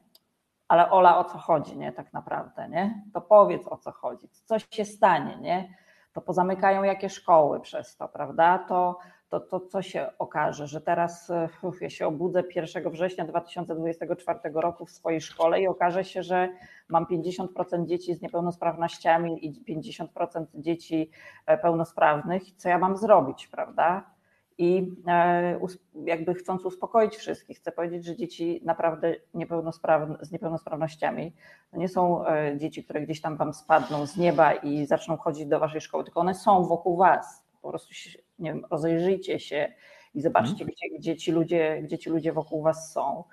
[0.67, 1.91] Ale Ola, o co chodzi, nie?
[1.91, 3.03] Tak naprawdę, nie?
[3.13, 5.69] To powiedz, o co chodzi, co się stanie, nie?
[6.13, 8.60] to pozamykają jakie szkoły przez to, prawda?
[8.60, 8.99] To,
[9.32, 14.86] to, to co się okaże, że teraz uf, ja się obudzę 1 września 2024 roku
[14.86, 16.50] w swojej szkole i okaże się, że
[16.89, 21.12] mam 50% dzieci z niepełnosprawnościami i 50% dzieci
[21.46, 22.44] e, pełnosprawnych.
[22.56, 24.12] Co ja mam zrobić, prawda?
[24.58, 25.60] I e,
[26.06, 31.34] jakby chcąc uspokoić wszystkich, chcę powiedzieć, że dzieci naprawdę niepełnosprawne, z niepełnosprawnościami
[31.72, 35.46] to nie są e, dzieci, które gdzieś tam wam spadną z nieba i zaczną chodzić
[35.46, 37.44] do waszej szkoły, tylko one są wokół was.
[37.62, 37.94] Po prostu
[38.41, 39.73] nie wiem, rozejrzyjcie się
[40.13, 40.73] i zobaczcie, hmm.
[40.73, 43.23] gdzie, gdzie, ci ludzie, gdzie ci ludzie wokół was są.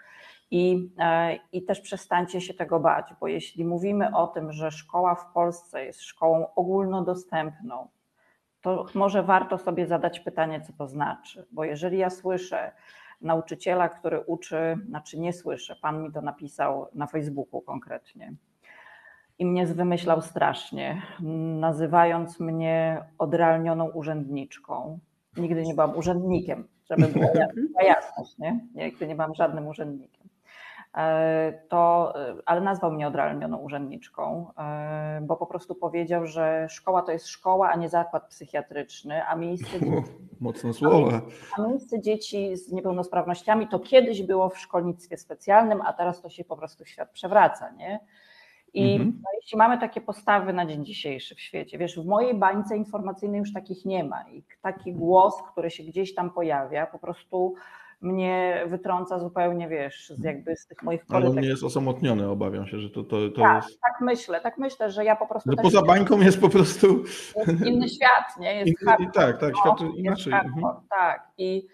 [0.50, 5.14] I, e, I też przestańcie się tego bać, bo jeśli mówimy o tym, że szkoła
[5.14, 7.88] w Polsce jest szkołą ogólnodostępną,
[8.60, 11.46] to może warto sobie zadać pytanie, co to znaczy.
[11.50, 12.72] Bo jeżeli ja słyszę
[13.20, 18.32] nauczyciela, który uczy, znaczy nie słyszę, pan mi to napisał na Facebooku konkretnie
[19.38, 21.02] i mnie zwymyślał strasznie,
[21.60, 24.98] nazywając mnie odrealnioną urzędniczką.
[25.36, 28.60] Nigdy nie byłam urzędnikiem, żeby była jasność, nie?
[28.74, 30.28] Nigdy nie byłam żadnym urzędnikiem.
[30.96, 37.02] E, to, e, ale nazwał mnie odrealnioną urzędniczką, e, bo po prostu powiedział, że szkoła
[37.02, 41.20] to jest szkoła, a nie zakład psychiatryczny, a miejsce dzieci, Mocne słowa.
[41.58, 46.44] A miejsce dzieci z niepełnosprawnościami to kiedyś było w szkolnictwie specjalnym, a teraz to się
[46.44, 48.00] po prostu świat przewraca, nie?
[48.74, 49.12] I mhm.
[49.24, 53.38] no, jeśli mamy takie postawy na dzień dzisiejszy w świecie, wiesz, w mojej bańce informacyjnej
[53.38, 57.54] już takich nie ma i taki głos, który się gdzieś tam pojawia, po prostu
[58.00, 62.66] mnie wytrąca zupełnie, wiesz, z jakby z tych moich Ale on nie jest osamotniony, obawiam
[62.66, 63.80] się, że to, to, to tak, jest...
[63.80, 65.50] Tak myślę, tak myślę, że ja po prostu...
[65.50, 67.04] No poza bańką jest po prostu...
[67.36, 68.54] Jest inny świat, nie?
[68.54, 70.32] Jest Inny, tak, tak, świat inaczej.
[70.32, 70.74] Mhm.
[70.90, 71.66] Tak, i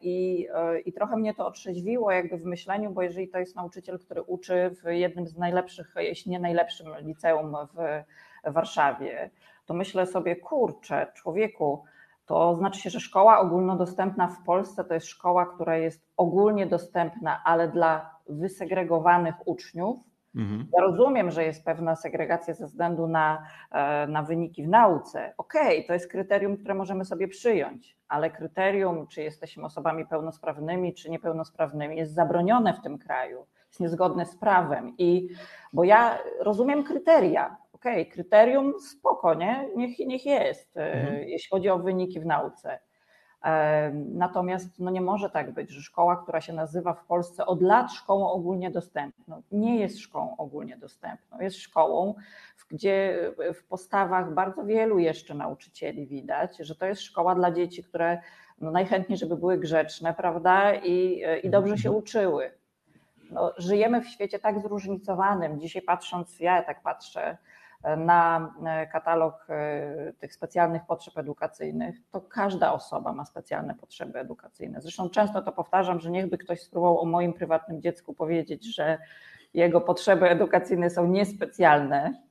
[0.00, 3.98] i, e, I trochę mnie to otrzeźwiło jakby w myśleniu, bo jeżeli to jest nauczyciel,
[3.98, 9.30] który uczy w jednym z najlepszych, jeśli nie najlepszym liceum w Warszawie,
[9.66, 11.84] to myślę sobie, kurczę, człowieku,
[12.26, 17.42] to znaczy się, że szkoła ogólnodostępna w Polsce to jest szkoła, która jest ogólnie dostępna,
[17.44, 19.96] ale dla wysegregowanych uczniów,
[20.36, 20.66] Mhm.
[20.72, 25.34] Ja rozumiem, że jest pewna segregacja ze względu na, e, na wyniki w nauce.
[25.38, 30.94] Okej, okay, to jest kryterium, które możemy sobie przyjąć, ale kryterium, czy jesteśmy osobami pełnosprawnymi,
[30.94, 34.94] czy niepełnosprawnymi, jest zabronione w tym kraju, jest niezgodne z prawem.
[34.98, 35.28] I
[35.72, 37.56] bo ja rozumiem kryteria.
[37.72, 39.68] Okej, okay, kryterium spoko, nie?
[39.76, 41.28] Niech, niech jest, e, mhm.
[41.28, 42.78] jeśli chodzi o wyniki w nauce.
[44.14, 47.92] Natomiast no nie może tak być, że szkoła, która się nazywa w Polsce od lat
[47.92, 51.40] szkołą ogólnie dostępną, nie jest szkołą ogólnie dostępną.
[51.40, 52.14] Jest szkołą,
[52.70, 58.18] gdzie w postawach bardzo wielu jeszcze nauczycieli widać, że to jest szkoła dla dzieci, które
[58.60, 62.02] no najchętniej, żeby były grzeczne, prawda, i, i dobrze się mhm.
[62.02, 62.50] uczyły.
[63.30, 65.60] No, żyjemy w świecie tak zróżnicowanym.
[65.60, 67.36] Dzisiaj patrząc, ja tak patrzę,
[67.96, 74.80] na e, katalog e, tych specjalnych potrzeb edukacyjnych, to każda osoba ma specjalne potrzeby edukacyjne.
[74.80, 78.98] Zresztą często to powtarzam, że niechby ktoś spróbował o moim prywatnym dziecku powiedzieć, że
[79.54, 82.22] jego potrzeby edukacyjne są niespecjalne,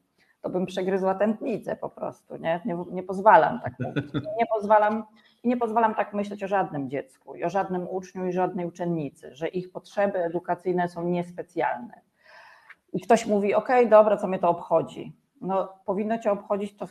[0.42, 2.38] to bym przegryzła tętnicę po prostu.
[2.38, 4.14] Nie, nie, nie pozwalam tak mówić.
[4.14, 5.04] Nie pozwalam,
[5.44, 9.48] nie pozwalam tak myśleć o żadnym dziecku i o żadnym uczniu i żadnej uczennicy, że
[9.48, 12.02] ich potrzeby edukacyjne są niespecjalne.
[12.94, 16.88] I ktoś mówi, OK, dobra, co mnie to obchodzi no, powinno Cię obchodzić to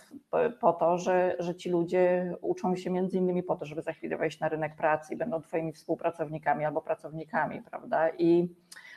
[0.60, 4.16] po to, że, że ci ludzie uczą się między innymi po to, żeby za chwilę
[4.16, 8.10] wejść na rynek pracy i będą Twoimi współpracownikami albo pracownikami, prawda?
[8.18, 8.54] I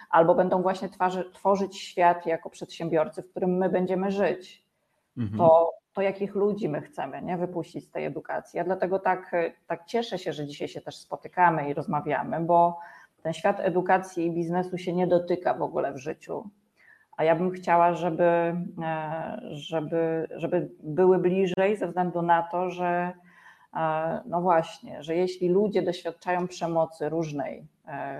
[0.09, 4.67] albo będą właśnie twarzy, tworzyć świat jako przedsiębiorcy, w którym my będziemy żyć.
[5.17, 5.37] Mhm.
[5.37, 7.37] To, to jakich ludzi my chcemy nie?
[7.37, 8.57] wypuścić z tej edukacji.
[8.57, 9.35] Ja dlatego tak,
[9.67, 12.79] tak cieszę się, że dzisiaj się też spotykamy i rozmawiamy, bo
[13.23, 16.49] ten świat edukacji i biznesu się nie dotyka w ogóle w życiu
[17.17, 23.13] a ja bym chciała, żeby, e, żeby, żeby były bliżej ze względu na to, że
[23.75, 27.67] e, no właśnie, że jeśli ludzie doświadczają przemocy różnej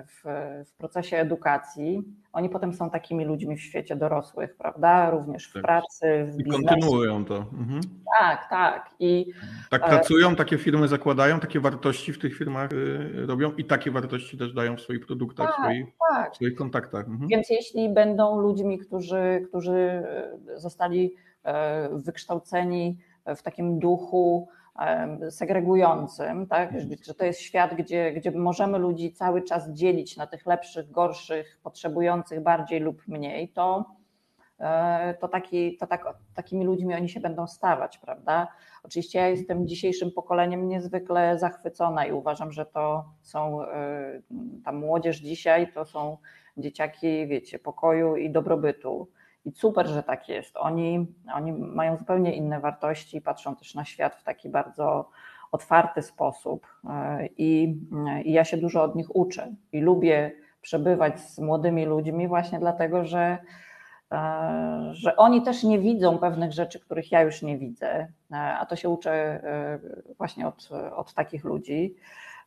[0.07, 0.23] w,
[0.65, 2.03] w procesie edukacji,
[2.33, 5.09] oni potem są takimi ludźmi w świecie dorosłych, prawda?
[5.09, 5.63] Również w tak.
[5.63, 6.65] pracy, w I biznesie.
[6.67, 7.37] kontynuują to.
[7.37, 7.81] Mhm.
[8.19, 8.89] Tak, tak.
[8.99, 9.33] I,
[9.69, 14.37] tak pracują, takie firmy zakładają, takie wartości w tych firmach y, robią i takie wartości
[14.37, 16.33] też dają w swoich produktach, tak, w, swoich, tak.
[16.33, 17.07] w swoich kontaktach.
[17.07, 17.27] Mhm.
[17.27, 20.03] Więc jeśli będą ludźmi, którzy, którzy
[20.55, 21.13] zostali
[21.91, 22.97] wykształceni
[23.35, 24.47] w takim duchu,
[25.29, 26.73] segregującym, tak?
[27.01, 31.59] że to jest świat, gdzie, gdzie możemy ludzi cały czas dzielić na tych lepszych, gorszych,
[31.63, 33.85] potrzebujących bardziej lub mniej, to,
[34.59, 38.47] e, to, taki, to tak, takimi ludźmi oni się będą stawać, prawda?
[38.83, 44.21] Oczywiście ja jestem dzisiejszym pokoleniem niezwykle zachwycona i uważam, że to są e,
[44.65, 46.17] ta młodzież dzisiaj, to są
[46.57, 49.07] dzieciaki, wiecie, pokoju i dobrobytu.
[49.47, 50.57] I super, że tak jest.
[50.57, 55.09] Oni, oni mają zupełnie inne wartości, patrzą też na świat w taki bardzo
[55.51, 56.67] otwarty sposób.
[56.89, 57.77] E, I,
[58.23, 60.31] I ja się dużo od nich uczę i lubię
[60.61, 63.37] przebywać z młodymi ludźmi właśnie dlatego, że,
[64.11, 68.65] e, że oni też nie widzą pewnych rzeczy, których ja już nie widzę, e, a
[68.65, 69.41] to się uczę
[70.17, 71.95] właśnie od, od takich ludzi.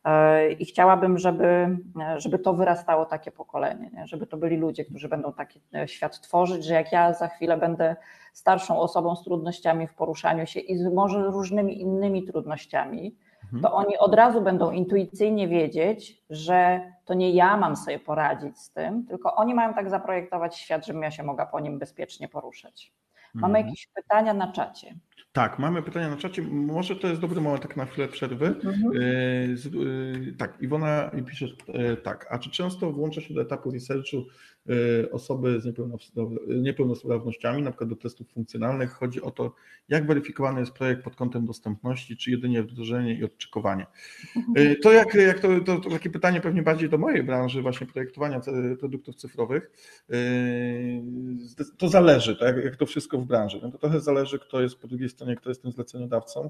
[0.03, 1.77] E, I chciałabym, żeby,
[2.17, 4.07] żeby to wyrastało takie pokolenie, nie?
[4.07, 7.57] żeby to byli ludzie, którzy będą taki e, świat tworzyć, że jak ja za chwilę
[7.57, 7.95] będę
[8.33, 13.61] starszą osobą z trudnościami w poruszaniu się i z może różnymi innymi trudnościami, mhm.
[13.61, 18.71] to oni od razu będą intuicyjnie wiedzieć, że to nie ja mam sobie poradzić z
[18.71, 22.93] tym, tylko oni mają tak zaprojektować świat, żebym ja się mogła po nim bezpiecznie poruszać.
[23.33, 23.65] Mamy mhm.
[23.65, 24.95] jakieś pytania na czacie.
[25.33, 26.41] Tak, mamy pytania na czacie.
[26.41, 28.45] Może to jest dobry moment tak na chwilę przerwy.
[28.47, 28.75] Mhm.
[28.95, 32.27] E, e, tak, Iwona pisze e, tak.
[32.29, 34.25] A czy często włącza się do etapu researchu
[35.11, 35.77] osoby z
[36.63, 38.91] niepełnosprawnościami, na przykład do testów funkcjonalnych?
[38.91, 39.53] Chodzi o to,
[39.89, 43.85] jak weryfikowany jest projekt pod kątem dostępności, czy jedynie wdrożenie i odczykowanie.
[44.35, 44.75] Mhm.
[44.83, 48.41] To jak, jak to, to, to takie pytanie pewnie bardziej do mojej branży, właśnie projektowania
[48.79, 49.71] produktów cyfrowych.
[51.77, 52.63] To zależy, tak?
[52.63, 53.59] jak to wszystko w branży.
[53.63, 56.49] No to trochę zależy, kto jest po drugiej stronie, kto jest tym zleceniodawcą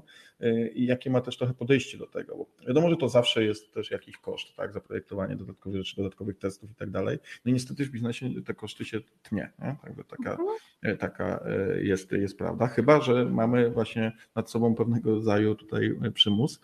[0.74, 2.36] i jakie ma też trochę podejście do tego.
[2.36, 6.70] Bo wiadomo, że to zawsze jest też jakiś koszt, tak, zaprojektowanie dodatkowych rzeczy, dodatkowych testów
[6.70, 7.18] i tak dalej.
[7.44, 9.76] No i niestety w biznesie te koszty się tnie, nie?
[9.82, 10.98] Także taka, mhm.
[10.98, 11.44] taka
[11.80, 12.66] jest, jest prawda.
[12.66, 16.60] Chyba, że mamy właśnie nad sobą pewnego rodzaju tutaj przymus.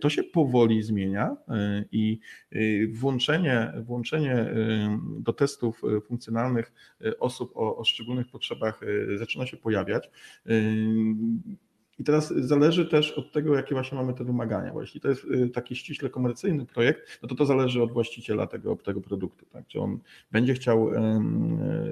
[0.00, 1.36] To się powoli zmienia
[1.92, 2.20] i
[2.92, 4.54] włączenie, włączenie
[5.18, 6.72] do testów funkcjonalnych
[7.20, 8.80] osób o, o szczególnych potrzebach
[9.16, 10.10] zaczyna się pojawiać.
[11.98, 14.72] I teraz zależy też od tego, jakie właśnie mamy te wymagania.
[14.72, 18.76] Bo jeśli to jest taki ściśle komercyjny projekt, no to to zależy od właściciela tego,
[18.76, 19.46] tego produktu.
[19.46, 19.66] Tak?
[19.66, 19.98] Czy on
[20.32, 20.90] będzie chciał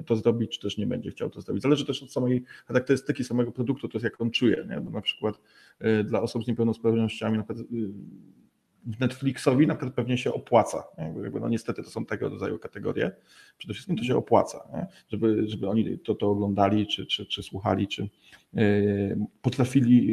[0.05, 1.63] to zrobić, czy też nie będzie chciał to zrobić.
[1.63, 4.67] Zależy też od samej charakterystyki samego produktu, to jest jak on czuje.
[4.69, 4.81] Nie?
[4.81, 5.41] Bo na przykład
[6.05, 7.67] dla osób z niepełnosprawnościami na przykład
[8.99, 10.83] Netflixowi na przykład pewnie się opłaca.
[10.97, 13.11] Jakby, no niestety to są tego rodzaju kategorie.
[13.57, 14.87] Przede wszystkim to się opłaca, nie?
[15.09, 18.09] Żeby, żeby oni to, to oglądali, czy, czy, czy słuchali, czy
[18.53, 20.07] yy, potrafili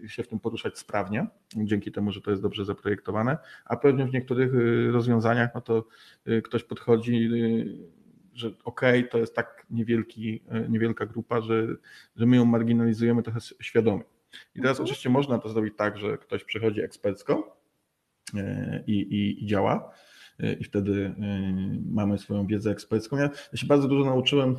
[0.00, 4.06] yy, się w tym poruszać sprawnie, dzięki temu, że to jest dobrze zaprojektowane, a pewnie
[4.06, 4.52] w niektórych
[4.92, 5.84] rozwiązaniach no to
[6.26, 7.30] yy, ktoś podchodzi
[8.34, 11.66] że okej, okay, to jest tak niewielki, niewielka grupa, że,
[12.16, 14.02] że my ją marginalizujemy trochę świadomie.
[14.54, 14.84] I teraz mhm.
[14.84, 17.56] oczywiście można to zrobić tak, że ktoś przychodzi ekspercko
[18.34, 19.92] e, i, i, i działa
[20.40, 21.52] e, i wtedy e,
[21.90, 23.16] mamy swoją wiedzę ekspercką.
[23.16, 24.56] Ja, ja się bardzo dużo nauczyłem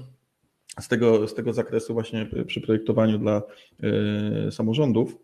[0.80, 3.42] z tego, z tego zakresu właśnie przy projektowaniu dla
[4.52, 5.18] samorządów,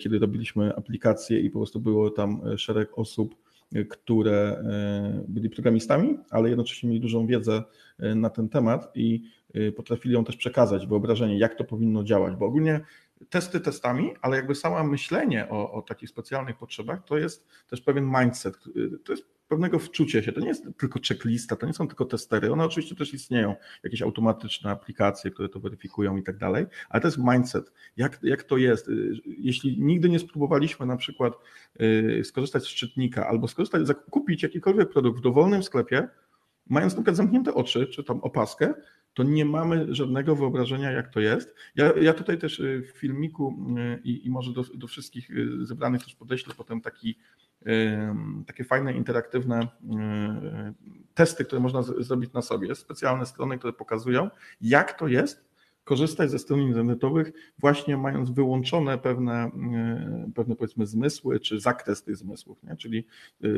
[0.00, 3.34] kiedy robiliśmy aplikacje i po prostu było tam szereg osób,
[3.90, 4.64] które
[5.28, 7.62] byli programistami, ale jednocześnie mieli dużą wiedzę
[7.98, 9.22] na ten temat i
[9.76, 12.80] potrafili ją też przekazać, wyobrażenie, jak to powinno działać, bo ogólnie
[13.30, 18.04] testy testami, ale jakby samo myślenie o, o takich specjalnych potrzebach to jest też pewien
[18.04, 18.58] mindset.
[19.04, 20.32] To jest pewnego wczucie się.
[20.32, 22.52] To nie jest tylko checklista, to nie są tylko testery.
[22.52, 27.08] One oczywiście też istnieją, jakieś automatyczne aplikacje, które to weryfikują i tak dalej, ale to
[27.08, 27.72] jest mindset.
[27.96, 28.90] Jak, jak to jest?
[29.38, 31.32] Jeśli nigdy nie spróbowaliśmy na przykład
[31.80, 36.08] y, skorzystać z czytnika albo skorzystać, zakupić jakikolwiek produkt w dowolnym sklepie,
[36.66, 38.74] mając na przykład zamknięte oczy, czy tam opaskę,
[39.14, 41.54] to nie mamy żadnego wyobrażenia, jak to jest.
[41.76, 45.66] Ja, ja tutaj też y, w filmiku y, i, i może do, do, wszystkich y,
[45.66, 47.18] zebranych też podeślę potem taki,
[48.46, 49.68] takie fajne, interaktywne
[51.14, 52.74] testy, które można z, zrobić na sobie.
[52.74, 55.53] Specjalne strony, które pokazują, jak to jest
[55.84, 62.16] korzystać ze stron internetowych, właśnie mając wyłączone pewne, e, pewne powiedzmy zmysły, czy zakres tych
[62.16, 62.76] zmysłów, nie?
[62.76, 63.06] czyli
[63.44, 63.48] e,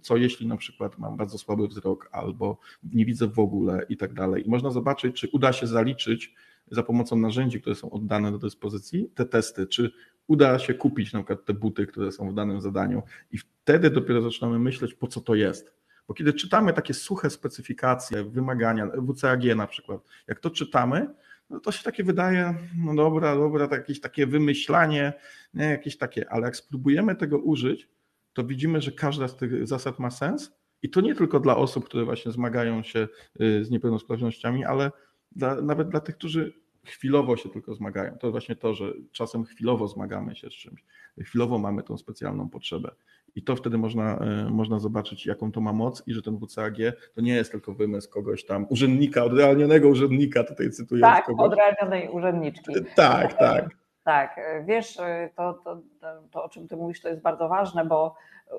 [0.00, 2.58] co jeśli na przykład mam bardzo słaby wzrok, albo
[2.92, 4.46] nie widzę w ogóle i tak dalej.
[4.46, 6.34] I można zobaczyć, czy uda się zaliczyć
[6.70, 9.92] za pomocą narzędzi, które są oddane do dyspozycji, te testy, czy
[10.26, 13.02] uda się kupić na przykład te buty, które są w danym zadaniu
[13.32, 15.76] i wtedy dopiero zaczynamy myśleć, po co to jest.
[16.08, 21.08] Bo kiedy czytamy takie suche specyfikacje, wymagania, WCAG na przykład, jak to czytamy,
[21.50, 22.54] no to się takie wydaje,
[22.84, 25.12] no dobra, dobra, jakieś takie wymyślanie,
[25.54, 27.88] nie, jakieś takie, ale jak spróbujemy tego użyć,
[28.32, 31.84] to widzimy, że każda z tych zasad ma sens i to nie tylko dla osób,
[31.84, 33.08] które właśnie zmagają się
[33.40, 34.90] y, z niepełnosprawnościami, ale
[35.32, 36.52] dla, nawet dla tych, którzy
[36.84, 38.18] chwilowo się tylko zmagają.
[38.18, 40.84] To właśnie to, że czasem chwilowo zmagamy się z czymś,
[41.20, 42.90] chwilowo mamy tą specjalną potrzebę.
[43.36, 46.76] I to wtedy można, e, można zobaczyć, jaką to ma moc i że ten WCAG
[47.14, 51.02] to nie jest tylko wymysł kogoś tam, urzędnika, odrealnionego urzędnika, tutaj cytuję.
[51.02, 51.46] Tak, kogoś.
[51.46, 52.72] odrealnionej urzędniczki.
[52.96, 53.68] Tak, tak.
[54.04, 54.96] Tak, wiesz,
[55.36, 55.82] to, to,
[56.30, 58.14] to, o czym ty mówisz, to jest bardzo ważne, bo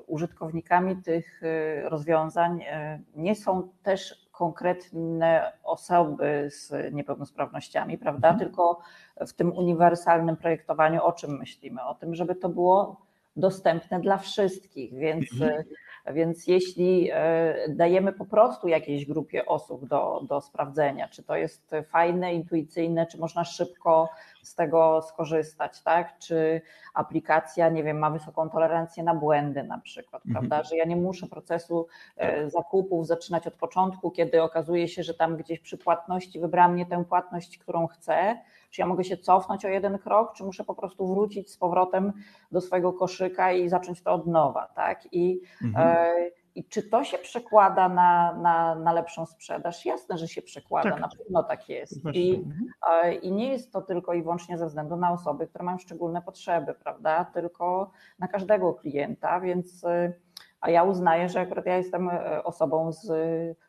[0.06, 8.28] użytkownikami tych e, rozwiązań e, nie są też konkretne osoby z niepełnosprawnościami, prawda?
[8.28, 8.38] Mhm.
[8.38, 8.80] Tylko
[9.26, 11.84] w tym uniwersalnym projektowaniu o czym myślimy?
[11.84, 13.07] O tym, żeby to było
[13.38, 15.64] dostępne dla wszystkich, więc, mhm.
[16.12, 21.70] więc jeśli e, dajemy po prostu jakiejś grupie osób do, do sprawdzenia, czy to jest
[21.88, 24.08] fajne, intuicyjne, czy można szybko
[24.42, 26.18] z tego skorzystać, tak?
[26.18, 26.60] Czy
[26.94, 30.48] aplikacja, nie wiem, ma wysoką tolerancję na błędy na przykład, mhm.
[30.48, 30.68] prawda?
[30.68, 32.50] Że ja nie muszę procesu e, tak.
[32.50, 37.04] zakupów zaczynać od początku, kiedy okazuje się, że tam gdzieś przy płatności wybrałam nie tę
[37.04, 38.36] płatność, którą chcę,
[38.70, 42.12] czy ja mogę się cofnąć o jeden krok, czy muszę po prostu wrócić z powrotem
[42.52, 45.08] do swojego koszyka i zacząć to od nowa, tak?
[45.12, 45.98] I, mhm.
[45.98, 49.86] e, i czy to się przekłada na, na, na lepszą sprzedaż?
[49.86, 51.00] Jasne, że się przekłada, tak.
[51.00, 52.04] na pewno tak jest.
[52.12, 52.66] I, mhm.
[52.92, 56.22] e, I nie jest to tylko i wyłącznie ze względu na osoby, które mają szczególne
[56.22, 57.24] potrzeby, prawda?
[57.24, 60.12] Tylko na każdego klienta, więc e,
[60.60, 63.08] a ja uznaję, że akurat ja jestem e, osobą z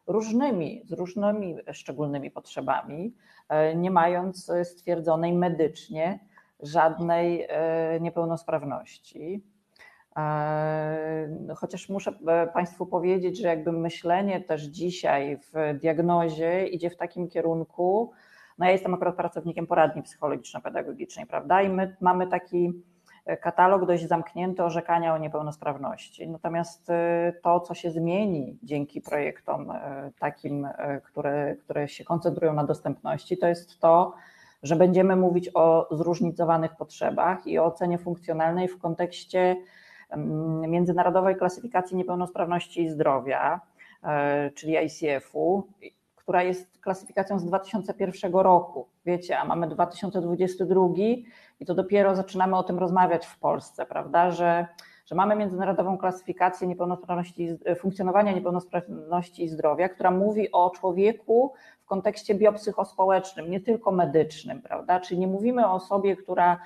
[0.07, 3.15] różnymi, z różnymi szczególnymi potrzebami,
[3.49, 6.19] e, nie mając stwierdzonej medycznie
[6.59, 9.43] żadnej e, niepełnosprawności.
[11.55, 12.11] Chociaż muszę
[12.53, 18.11] Państwu powiedzieć, że jakby myślenie też dzisiaj w diagnozie idzie w takim kierunku,
[18.57, 21.61] no ja jestem akurat pracownikiem poradni psychologiczno-pedagogicznej, prawda?
[21.61, 22.73] I my mamy taki
[23.41, 26.29] katalog dość zamknięty orzekania o niepełnosprawności.
[26.29, 26.87] Natomiast
[27.41, 29.73] to, co się zmieni dzięki projektom
[30.19, 30.67] takim,
[31.03, 34.13] które, które się koncentrują na dostępności, to jest to,
[34.63, 39.55] że będziemy mówić o zróżnicowanych potrzebach i o ocenie funkcjonalnej w kontekście
[40.67, 43.61] Międzynarodowej Klasyfikacji Niepełnosprawności i Zdrowia,
[44.55, 45.67] czyli ICF-u,
[46.15, 48.87] która jest klasyfikacją z 2001 roku.
[49.09, 50.85] Wiecie, a mamy 2022
[51.59, 54.31] i to dopiero zaczynamy o tym rozmawiać w Polsce, prawda?
[54.31, 54.67] Że,
[55.05, 62.35] że mamy międzynarodową klasyfikację niepełnosprawności, funkcjonowania niepełnosprawności i zdrowia, która mówi o człowieku w kontekście
[62.35, 64.99] biopsychospołecznym, nie tylko medycznym, prawda?
[64.99, 66.59] Czyli nie mówimy o osobie, która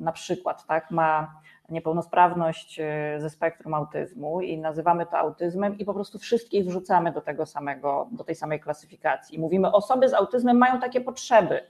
[0.00, 5.94] na przykład tak, ma niepełnosprawność e, ze spektrum autyzmu i nazywamy to autyzmem i po
[5.94, 9.38] prostu wszystkich wrzucamy do tego samego, do tej samej klasyfikacji.
[9.38, 11.66] Mówimy, osoby z autyzmem mają takie potrzeby.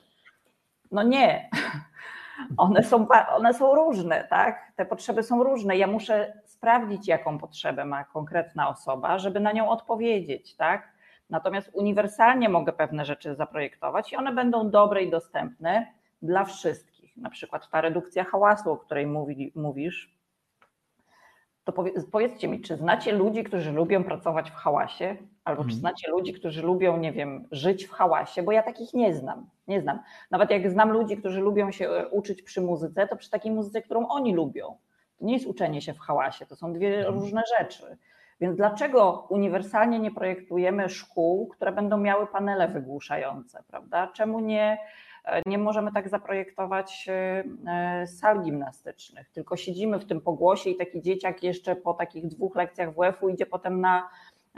[0.91, 1.51] No nie.
[2.57, 4.73] One są, one są różne, tak?
[4.77, 5.77] Te potrzeby są różne.
[5.77, 10.93] Ja muszę sprawdzić, jaką potrzebę ma konkretna osoba, żeby na nią odpowiedzieć, tak?
[11.31, 15.87] Natomiast uniwersalnie mogę pewne rzeczy zaprojektować i one będą dobre i dostępne
[16.23, 20.23] dla wszystkich na przykład ta redukcja hałasu, o której mówi, mówisz,
[21.65, 21.73] to
[22.13, 25.81] powiedzcie mi, czy znacie ludzi, którzy lubią pracować w hałasie, albo czy mhm.
[25.81, 29.51] znacie ludzi, którzy lubią, nie wiem, żyć w hałasie, bo ja takich nie znam.
[29.69, 29.99] Nie znam.
[30.31, 33.83] Nawet jak znam ludzi, którzy lubią się e, uczyć przy muzyce, to przy takiej muzyce,
[33.83, 34.77] którą oni lubią.
[35.19, 37.97] To nie jest uczenie się w hałasie, to są dwie różne rzeczy.
[38.41, 44.07] Więc dlaczego uniwersalnie nie projektujemy szkół, które będą miały panele wygłuszające, prawda?
[44.07, 44.79] Czemu nie
[45.47, 51.43] nie możemy tak zaprojektować e, sal gimnastycznych, tylko siedzimy w tym pogłosie i taki dzieciak
[51.43, 54.09] jeszcze po takich dwóch lekcjach WF-u idzie potem na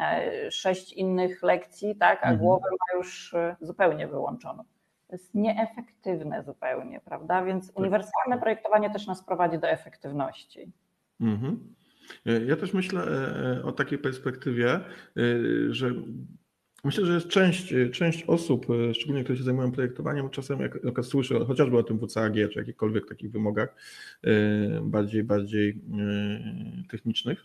[0.01, 2.39] e, sześć innych lekcji, tak, a mhm.
[2.39, 4.65] głowę ma już e, zupełnie wyłączoną.
[5.07, 7.45] To jest nieefektywne zupełnie, prawda?
[7.45, 7.79] Więc tak.
[7.79, 10.73] uniwersalne projektowanie też nas prowadzi do efektywności.
[11.21, 11.75] Mhm.
[12.47, 13.03] Ja też myślę
[13.65, 14.81] o takiej perspektywie,
[15.69, 15.91] że
[16.85, 21.05] Myślę, że jest część, część osób, e, szczególnie które się zajmują projektowaniem, czasem jak, jak
[21.05, 23.77] słyszę chociażby o tym WCAG, czy jakichkolwiek takich wymogach
[24.25, 24.31] e,
[24.83, 27.45] bardziej, bardziej e, technicznych,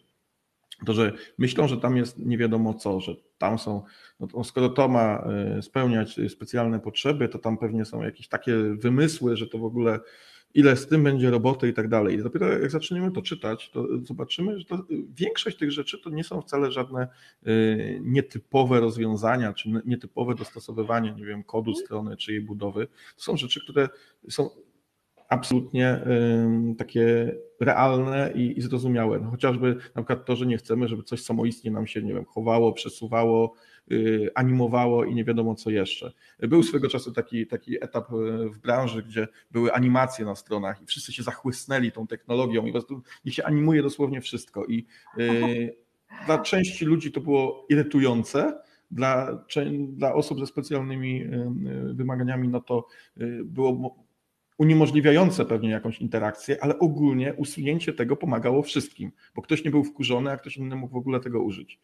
[0.86, 3.84] to że myślą, że tam jest nie wiadomo co, że tam są,
[4.20, 5.28] no skoro to ma
[5.62, 10.00] spełniać specjalne potrzeby, to tam pewnie są jakieś takie wymysły, że to w ogóle
[10.54, 12.16] ile z tym będzie roboty i tak dalej.
[12.16, 14.84] I dopiero jak zaczniemy to czytać, to zobaczymy, że to,
[15.16, 17.08] większość tych rzeczy to nie są wcale żadne
[17.48, 22.88] y, nietypowe rozwiązania, czy nietypowe dostosowywanie, nie wiem, kodu strony czy jej budowy.
[22.88, 23.90] To są rzeczy, które
[24.30, 24.50] są
[25.30, 26.00] absolutnie
[26.78, 29.20] takie realne i, zrozumiałe.
[29.20, 32.26] No chociażby na przykład to, że nie chcemy, żeby coś samoistnie nam się, nie wiem,
[32.26, 33.79] chowało, przesuwało, y,
[34.36, 36.14] animowało i nie wiadomo co jeszcze.
[36.40, 40.86] Był swego czasu taki, taki etap y, w branży, gdzie były animacje na stronach i
[40.86, 44.86] wszyscy się zachłysnęli tą technologią i po prostu niech się animuje dosłownie wszystko i
[45.20, 45.76] y,
[46.26, 48.62] dla części ludzi to było irytujące,
[48.92, 49.46] dla,
[49.88, 51.26] dla osób ze specjalnymi
[51.94, 52.88] wymaganiami, no to
[53.44, 53.96] było
[54.60, 60.32] uniemożliwiające pewnie jakąś interakcję, ale ogólnie usunięcie tego pomagało wszystkim, bo ktoś nie był wkurzony,
[60.32, 61.80] a ktoś inny mógł w ogóle tego użyć.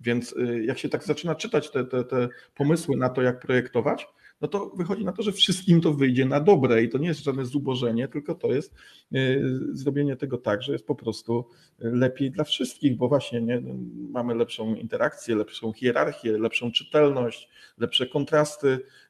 [0.00, 4.06] Więc y, jak się tak zaczyna czytać te, te, te pomysły na to, jak projektować,
[4.40, 7.24] no to wychodzi na to, że wszystkim to wyjdzie na dobre i to nie jest
[7.24, 8.74] żadne zubożenie, tylko to jest
[9.14, 9.42] y,
[9.72, 11.44] zrobienie tego tak, że jest po prostu
[11.78, 13.62] lepiej dla wszystkich, bo właśnie nie,
[14.10, 18.68] mamy lepszą interakcję, lepszą hierarchię, lepszą czytelność, lepsze kontrasty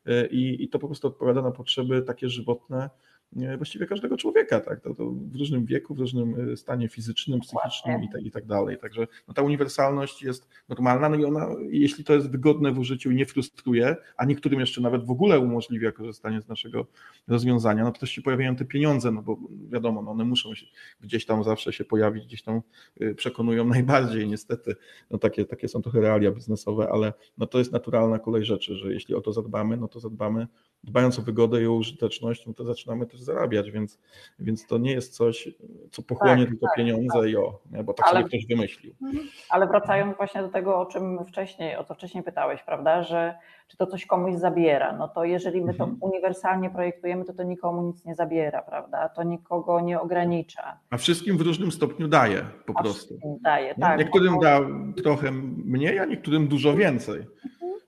[0.08, 2.90] y, i, i to po prostu odpowiada na potrzeby takie żywotne
[3.32, 4.80] właściwie każdego człowieka, tak?
[4.80, 8.46] To, to w różnym wieku, w różnym e, stanie fizycznym, psychicznym i tak, i tak
[8.46, 8.78] dalej.
[8.78, 13.10] Także no, ta uniwersalność jest normalna, no i ona, jeśli to jest wygodne w użyciu
[13.10, 16.86] i nie frustruje, a niektórym jeszcze nawet w ogóle umożliwia korzystanie z naszego
[17.28, 19.38] rozwiązania, no to też się pojawiają te pieniądze, no bo
[19.70, 20.66] wiadomo, no one muszą się
[21.00, 22.60] gdzieś tam zawsze się pojawić, gdzieś tam
[23.00, 24.76] e, przekonują najbardziej, niestety.
[25.10, 28.92] No takie, takie są trochę realia biznesowe, ale no to jest naturalna kolej rzeczy, że
[28.92, 30.46] jeśli o to zadbamy, no to zadbamy,
[30.84, 33.98] dbając o wygodę i o użyteczność, no to zaczynamy też zarabiać, więc,
[34.38, 35.48] więc to nie jest coś,
[35.90, 37.28] co pochłonie tak, tylko tak, pieniądze tak.
[37.28, 37.84] i o, nie?
[37.84, 38.94] bo tak ale, sobie ktoś wymyślił.
[39.02, 39.28] Mhm.
[39.50, 43.34] Ale wracając właśnie do tego, o czym wcześniej, o co wcześniej pytałeś, prawda, że
[43.68, 45.98] czy to coś komuś zabiera, no to jeżeli my to mhm.
[46.00, 50.78] uniwersalnie projektujemy, to to nikomu nic nie zabiera, prawda, to nikogo nie ogranicza.
[50.90, 53.18] A wszystkim w różnym stopniu daje po a prostu.
[53.40, 53.98] Daje, tak.
[53.98, 54.60] Niektórym da
[55.02, 55.30] trochę
[55.64, 57.26] mniej, a niektórym dużo więcej.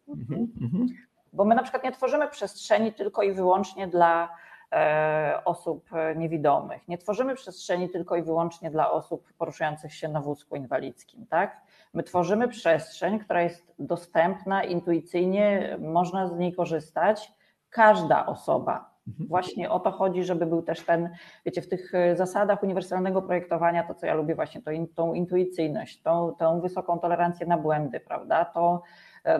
[0.09, 0.87] Mhm, mhm.
[1.33, 4.29] Bo my na przykład nie tworzymy przestrzeni tylko i wyłącznie dla
[5.45, 6.89] osób niewidomych.
[6.89, 11.61] Nie tworzymy przestrzeni tylko i wyłącznie dla osób poruszających się na wózku inwalidzkim, tak?
[11.95, 17.33] My tworzymy przestrzeń, która jest dostępna, intuicyjnie można z niej korzystać.
[17.71, 18.91] Każda osoba.
[19.09, 19.29] Mhm.
[19.29, 21.11] Właśnie o to chodzi, żeby był też ten,
[21.47, 26.03] wiecie, w tych zasadach uniwersalnego projektowania, to co ja lubię właśnie, to in, tą intuicyjność,
[26.03, 28.45] tą, tą wysoką tolerancję na błędy, prawda?
[28.45, 28.83] To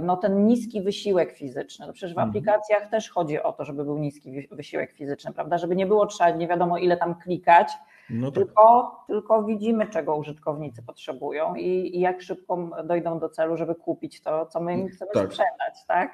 [0.01, 1.87] no, ten niski wysiłek fizyczny.
[1.87, 2.29] No przecież w mhm.
[2.29, 5.59] aplikacjach też chodzi o to, żeby był niski wysiłek fizyczny, prawda?
[5.59, 7.73] Żeby nie było trzeba nie wiadomo ile tam klikać,
[8.11, 8.35] no tak.
[8.35, 14.23] tylko, tylko widzimy, czego użytkownicy potrzebują i, i, jak szybko dojdą do celu, żeby kupić
[14.23, 15.27] to, co my im chcemy tak.
[15.27, 16.13] sprzedać, tak?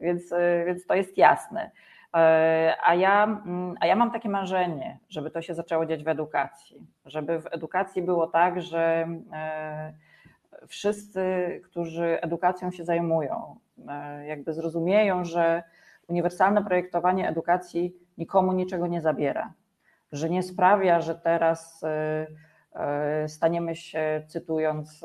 [0.00, 0.34] Więc,
[0.66, 1.70] więc to jest jasne.
[2.82, 6.86] A ja, mm, a ja mam takie marzenie, żeby to się zaczęło dziać w edukacji,
[7.06, 9.92] żeby w edukacji było tak, że e,
[10.68, 11.22] wszyscy,
[11.64, 13.56] którzy edukacją się zajmują,
[13.88, 15.62] e, jakby zrozumieją, że
[16.08, 19.52] uniwersalne projektowanie edukacji nikomu niczego nie zabiera,
[20.12, 22.26] że nie sprawia, że teraz e,
[22.72, 25.04] e, staniemy się, cytując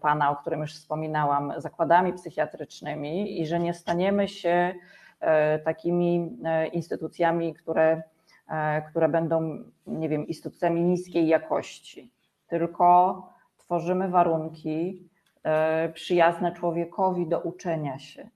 [0.00, 4.74] pana, o którym już wspominałam, zakładami psychiatrycznymi i że nie staniemy się
[5.64, 6.38] takimi
[6.72, 8.02] instytucjami, które,
[8.90, 12.10] które będą, nie wiem, instytucjami niskiej jakości,
[12.48, 13.22] tylko
[13.68, 15.08] tworzymy warunki
[15.42, 18.28] e, przyjazne człowiekowi do uczenia się.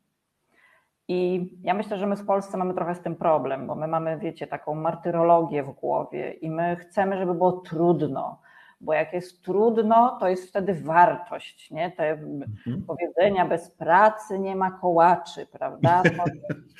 [1.09, 4.19] I ja myślę, że my w Polsce mamy trochę z tym problem, bo my mamy,
[4.19, 8.41] wiecie, taką martyrologię w głowie i my chcemy, żeby było trudno,
[8.81, 11.91] bo jak jest trudno, to jest wtedy wartość, nie?
[11.91, 12.83] Te mhm.
[12.87, 16.03] powiedzenia bez pracy nie ma kołaczy, prawda?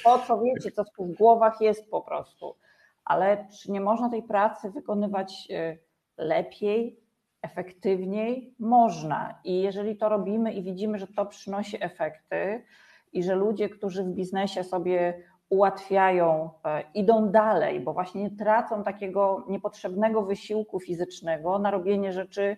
[0.05, 2.57] To, to, co wiecie, co w głowach jest po prostu.
[3.05, 5.77] Ale czy nie można tej pracy wykonywać e,
[6.17, 7.02] lepiej,
[7.43, 9.41] efektywniej można.
[9.45, 12.65] I jeżeli to robimy i widzimy, że to przynosi efekty
[13.13, 18.85] i że ludzie, którzy w biznesie sobie ułatwiają, e, idą dalej, bo właśnie nie tracą
[18.85, 22.57] takiego niepotrzebnego wysiłku fizycznego na robienie rzeczy,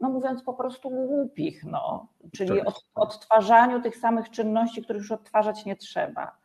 [0.00, 5.64] no mówiąc po prostu głupich, no, czyli od, odtwarzaniu tych samych czynności, których już odtwarzać
[5.64, 6.38] nie trzeba.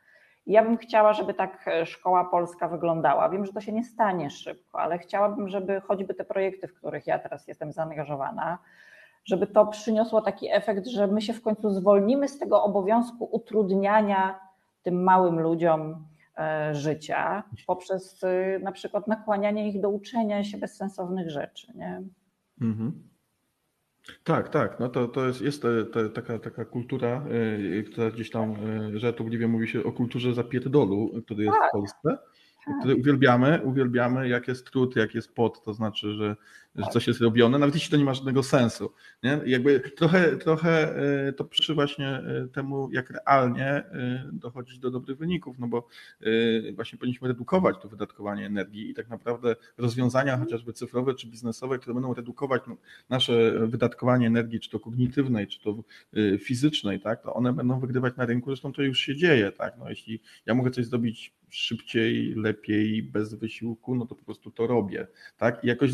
[0.45, 3.29] Ja bym chciała, żeby tak e, szkoła polska wyglądała.
[3.29, 7.07] Wiem, że to się nie stanie szybko, ale chciałabym, żeby choćby te projekty, w których
[7.07, 8.57] ja teraz jestem zaangażowana,
[9.25, 14.39] żeby to przyniosło taki efekt, że my się w końcu zwolnimy z tego obowiązku utrudniania
[14.81, 21.29] tym małym ludziom e, życia poprzez e, na przykład nakłanianie ich do uczenia się bezsensownych
[21.29, 21.73] rzeczy.
[21.75, 22.01] Nie?
[22.61, 23.12] Mhm.
[24.23, 24.79] Tak, tak.
[24.79, 28.55] No to, to jest, jest te, te, taka, taka kultura, y, która gdzieś tam
[28.95, 31.71] y, żartobliwie mówi się o kulturze zapierdolu, który jest w tak.
[31.71, 32.17] Polsce
[32.79, 36.35] który uwielbiamy, uwielbiamy, jak jest trud, jak jest pot, to znaczy, że,
[36.75, 38.93] że coś jest robione, nawet jeśli to nie ma żadnego sensu.
[39.23, 39.39] Nie?
[39.45, 40.95] Jakby trochę, trochę
[41.27, 45.87] e, to przy właśnie e, temu, jak realnie e, dochodzić do dobrych wyników, no bo
[46.75, 51.93] właśnie powinniśmy redukować to wydatkowanie energii i tak naprawdę rozwiązania chociażby cyfrowe czy biznesowe, które
[51.93, 52.77] będą redukować no,
[53.09, 55.83] nasze wydatkowanie energii, czy to kognitywnej, czy to
[56.39, 59.89] fizycznej, tak, to one będą wygrywać na rynku, zresztą to już się dzieje, tak, no
[59.89, 62.52] jeśli ja mogę coś zrobić szybciej, lepiej,
[63.03, 65.07] bez wysiłku, no to po prostu to robię.
[65.37, 65.63] Tak?
[65.63, 65.91] I jakoś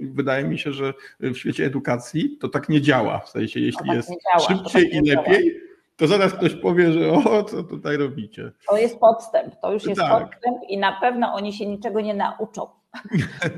[0.00, 3.18] wydaje mi się, że w świecie edukacji to tak nie działa.
[3.18, 5.66] W sensie, jeśli tak jest działa, szybciej tak i lepiej, działa.
[5.96, 8.52] to zaraz ktoś powie, że o, co tutaj robicie.
[8.68, 10.22] To jest podstęp, to już jest tak.
[10.22, 12.66] podstęp i na pewno oni się niczego nie nauczą.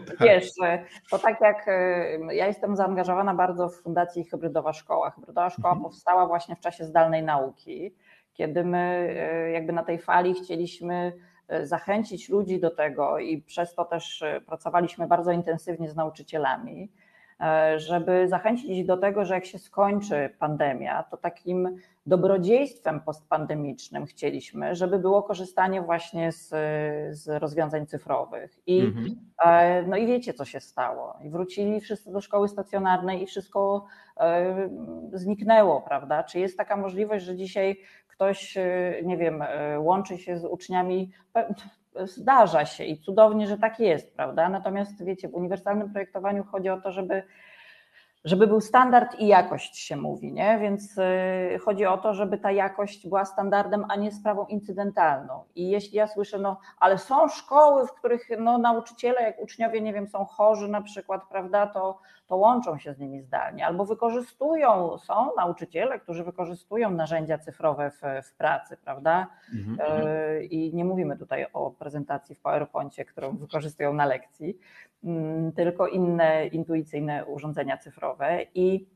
[0.08, 0.18] tak.
[0.20, 0.50] Wiesz,
[1.10, 1.66] to tak jak
[2.30, 5.10] ja jestem zaangażowana bardzo w Fundacji Hybrydowa Szkoła.
[5.10, 5.82] Hybrydowa Szkoła mhm.
[5.82, 7.92] powstała właśnie w czasie zdalnej nauki
[8.38, 9.14] kiedy my
[9.52, 11.12] jakby na tej fali chcieliśmy
[11.62, 16.92] zachęcić ludzi do tego i przez to też e, pracowaliśmy bardzo intensywnie z nauczycielami,
[17.76, 21.76] żeby zachęcić ich do tego, że jak się skończy pandemia, to takim
[22.06, 26.48] dobrodziejstwem postpandemicznym chcieliśmy, żeby było korzystanie właśnie z,
[27.18, 28.58] z rozwiązań cyfrowych.
[28.66, 29.88] I, mhm.
[29.88, 31.18] no i wiecie, co się stało.
[31.24, 33.86] I wrócili wszyscy do szkoły stacjonarnej i wszystko
[35.12, 36.24] zniknęło, prawda?
[36.24, 37.76] Czy jest taka możliwość, że dzisiaj
[38.18, 39.46] ktoś, y, nie wiem, y,
[39.78, 41.10] łączy się z uczniami,
[42.04, 44.48] zdarza się i cudownie, że tak jest, prawda?
[44.48, 47.22] Natomiast wiecie, w uniwersalnym projektowaniu chodzi o to, żeby
[48.24, 50.58] żeby był standard i jakość się mówi, nie?
[50.58, 55.44] Więc y, chodzi o to, żeby ta jakość była standardem, a nie sprawą incydentalną.
[55.54, 59.92] I jeśli ja słyszę, no ale są szkoły, w których no, nauczyciele, jak uczniowie, nie
[59.92, 61.98] wiem, są chorzy na przykład, prawda, to,
[62.28, 68.26] to łączą się z nimi zdalnie, albo wykorzystują, są nauczyciele, którzy wykorzystują narzędzia cyfrowe w,
[68.26, 69.26] w pracy, prawda?
[69.54, 70.06] Mhm.
[70.08, 74.58] Y, I nie mówimy tutaj o prezentacji w PowerPoincie, którą wykorzystują na lekcji,
[75.04, 78.42] Mm, tylko inne intuicyjne urządzenia cyfrowe.
[78.54, 78.88] I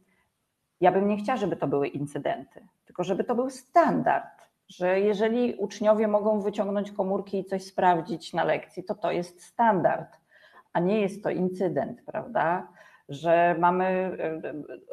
[0.80, 5.54] ja bym nie chciała, żeby to były incydenty, tylko żeby to był standard, że jeżeli
[5.54, 10.16] uczniowie mogą wyciągnąć komórki i coś sprawdzić na lekcji, to to jest standard,
[10.72, 12.68] a nie jest to incydent, prawda?
[13.08, 14.40] Że mamy e,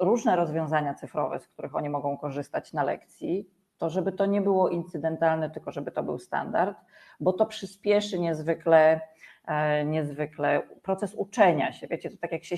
[0.02, 4.70] różne rozwiązania cyfrowe, z których oni mogą korzystać na lekcji, to żeby to nie było
[4.70, 6.78] incydentalne, tylko żeby to był standard,
[7.20, 9.02] bo to przyspieszy niezwykle,
[9.48, 11.88] e, niezwykle proces uczenia się.
[11.88, 12.56] Wiecie, to tak jak się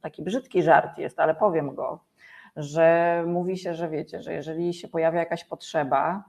[0.00, 2.04] taki brzydki żart jest, ale powiem go,
[2.56, 6.24] że mówi się, że wiecie, że jeżeli się pojawia jakaś potrzeba,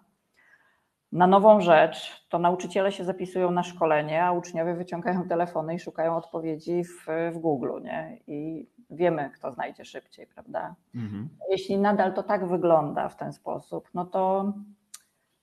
[1.18, 6.18] na nową rzecz, to nauczyciele się zapisują na szkolenie, a uczniowie wyciągają telefony i szukają
[6.18, 8.18] odpowiedzi w, w Google, nie?
[8.28, 10.76] I wiemy, kto znajdzie szybciej, prawda?
[10.96, 11.30] Mhm.
[11.50, 14.54] Jeśli nadal to tak wygląda w ten sposób, no to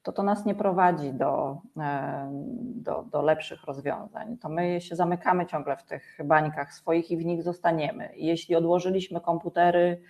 [0.02, 2.30] to, to nas nie prowadzi do, e,
[2.74, 4.38] do, do lepszych rozwiązań.
[4.38, 8.10] To my się zamykamy ciągle w tych bańkach swoich i w nich zostaniemy.
[8.16, 10.00] Jeśli odłożyliśmy komputery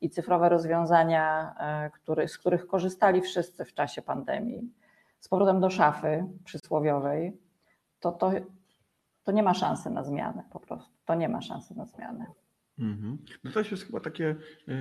[0.00, 4.72] i cyfrowe rozwiązania, e, który, z których korzystali wszyscy w czasie pandemii,
[5.20, 7.36] z powrotem do szafy przysłowiowej,
[8.00, 8.30] to, to,
[9.24, 10.92] to nie ma szansy na zmianę po prostu.
[11.04, 12.26] To nie ma szansy na zmianę.
[12.78, 13.18] Mhm.
[13.44, 14.36] No to jest chyba takie
[14.68, 14.74] y,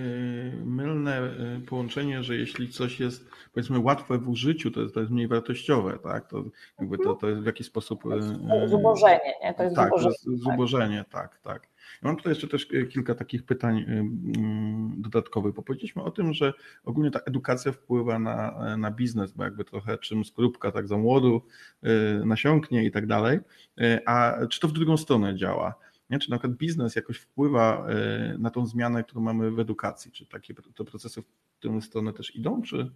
[0.66, 1.22] mylne
[1.58, 5.28] y, połączenie, że jeśli coś jest powiedzmy łatwe w użyciu, to jest, to jest mniej
[5.28, 6.30] wartościowe, tak?
[6.30, 6.44] To,
[6.80, 8.06] jakby to, to jest w jakiś sposób.
[8.06, 9.54] Y, zubożenie, nie?
[9.54, 10.16] To jest tak, zubożenie.
[10.24, 11.42] To jest zubożenie, tak, tak.
[11.42, 11.70] tak.
[12.04, 16.54] Ja mam tutaj jeszcze też kilka takich pytań mm, dodatkowych, bo powiedzieliśmy o tym, że
[16.86, 21.42] ogólnie ta edukacja wpływa na, na biznes, bo jakby trochę czym skorupka tak za młodu
[22.26, 23.40] nasiąknie i tak dalej.
[24.06, 25.76] A czy to w drugą stronę działa?
[26.10, 26.20] Nie?
[26.20, 30.12] Czy na przykład biznes jakoś wpływa e, na tą zmianę, którą mamy w edukacji?
[30.12, 32.92] Czy takie te procesy w tę stronę też idą, czy,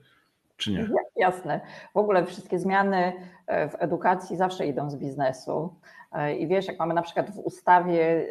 [0.58, 0.90] czy nie?
[1.16, 1.62] Jasne.
[1.94, 3.14] W ogóle wszystkie zmiany
[3.48, 5.76] e, w edukacji zawsze idą z biznesu.
[6.12, 8.28] E, I wiesz, jak mamy na przykład w ustawie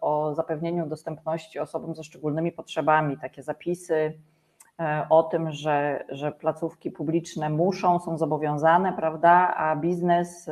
[0.00, 4.18] o zapewnieniu dostępności osobom ze szczególnymi potrzebami takie zapisy
[5.10, 10.50] o tym, że, że placówki publiczne muszą, są zobowiązane, prawda, a biznes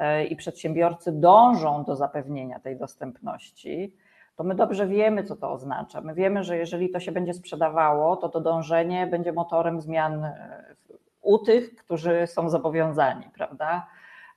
[0.00, 3.96] E, i przedsiębiorcy dążą do zapewnienia tej dostępności,
[4.36, 6.00] to my dobrze wiemy, co to oznacza.
[6.00, 10.74] My wiemy, że jeżeli to się będzie sprzedawało, to to dążenie będzie motorem zmian e,
[11.22, 13.86] u tych, którzy są zobowiązani, prawda?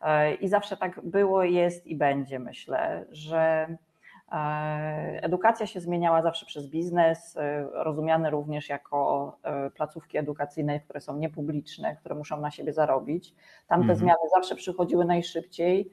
[0.03, 3.67] E, I zawsze tak było, jest i będzie, myślę, że
[4.33, 9.37] E, edukacja się zmieniała zawsze przez biznes, e, rozumiany również jako
[9.75, 13.35] placówki edukacyjne, które są niepubliczne, które muszą na siebie zarobić.
[13.67, 13.99] Tam te mhm.
[13.99, 15.89] zmiany zawsze przychodziły najszybciej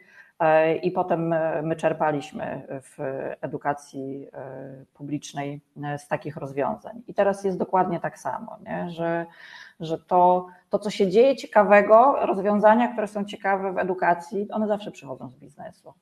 [0.83, 2.99] i potem my czerpaliśmy w
[3.41, 4.29] edukacji
[4.95, 5.61] publicznej
[5.99, 7.03] z takich rozwiązań.
[7.09, 8.91] I teraz jest dokładnie tak samo, nie?
[8.91, 9.27] Że,
[9.81, 14.91] że to, to, co się dzieje ciekawego, rozwiązania, które są ciekawe w edukacji, one zawsze
[14.91, 15.95] przychodzą z biznesu.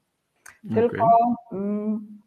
[0.75, 1.59] Tylko okay.
[1.59, 2.19] mm,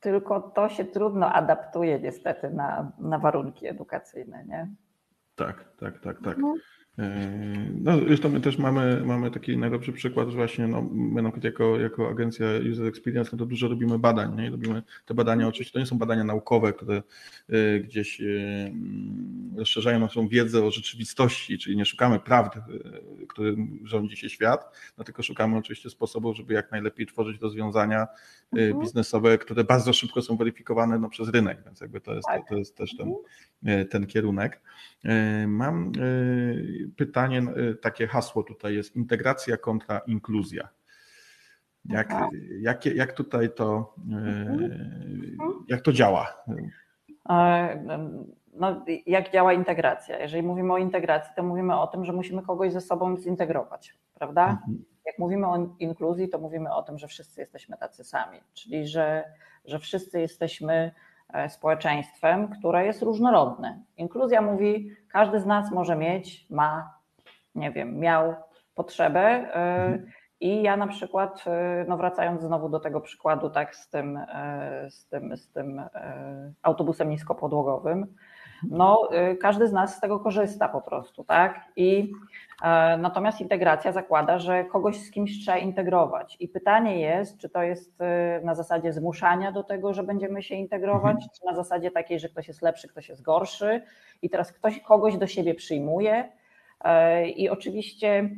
[0.00, 4.68] tylko to się trudno adaptuje niestety na, na warunki edukacyjne, nie?
[5.34, 6.38] Tak, tak, tak, tak.
[6.38, 6.54] No.
[7.80, 11.78] No, zresztą my też mamy, mamy taki najlepszy przykład, że właśnie no, my na jako,
[11.80, 14.36] jako agencja User Experience no to dużo robimy badań.
[14.36, 14.50] Nie?
[14.50, 17.02] Robimy te badania, oczywiście to nie są badania naukowe, które
[17.50, 18.72] y, gdzieś y,
[19.56, 22.60] rozszerzają naszą wiedzę o rzeczywistości, czyli nie szukamy prawdy,
[23.22, 28.06] y, którym rządzi się świat, no, tylko szukamy oczywiście sposobów, żeby jak najlepiej tworzyć rozwiązania
[28.52, 28.80] mhm.
[28.80, 32.42] biznesowe, które bardzo szybko są weryfikowane no, przez rynek, więc jakby to jest, tak.
[32.42, 33.14] to, to jest też ten,
[33.62, 33.88] mhm.
[33.88, 34.60] ten kierunek.
[35.46, 35.92] Mam
[36.96, 40.68] pytanie, y, takie hasło tutaj jest integracja kontra inkluzja.
[41.84, 42.14] Jak,
[42.60, 45.64] jak, jak tutaj to, y, mhm.
[45.68, 46.44] jak to działa?
[48.58, 50.18] No, jak działa integracja?
[50.18, 54.50] Jeżeli mówimy o integracji, to mówimy o tym, że musimy kogoś ze sobą zintegrować, prawda?
[54.50, 54.84] Mhm.
[55.06, 59.24] Jak mówimy o inkluzji, to mówimy o tym, że wszyscy jesteśmy tacy sami, czyli że,
[59.64, 60.92] że wszyscy jesteśmy e,
[61.48, 63.78] społeczeństwem, które jest różnorodne.
[63.96, 66.94] Inkluzja mówi, każdy z nas może mieć, ma,
[67.54, 68.34] nie wiem, miał
[68.74, 69.20] potrzebę.
[69.20, 70.06] E, mhm.
[70.40, 74.86] I ja na przykład, e, no wracając znowu do tego przykładu, tak z tym, e,
[74.90, 75.82] z tym, z tym
[76.62, 78.14] autobusem niskopodłogowym,
[78.62, 79.08] no
[79.40, 81.64] każdy z nas z tego korzysta po prostu, tak?
[81.76, 82.12] I
[82.98, 86.36] natomiast integracja zakłada, że kogoś z kimś trzeba integrować.
[86.40, 87.98] I pytanie jest, czy to jest
[88.44, 91.30] na zasadzie zmuszania do tego, że będziemy się integrować, mhm.
[91.38, 93.82] czy na zasadzie takiej, że ktoś jest lepszy, ktoś jest gorszy
[94.22, 96.28] i teraz ktoś kogoś do siebie przyjmuje
[96.84, 98.30] E, I oczywiście,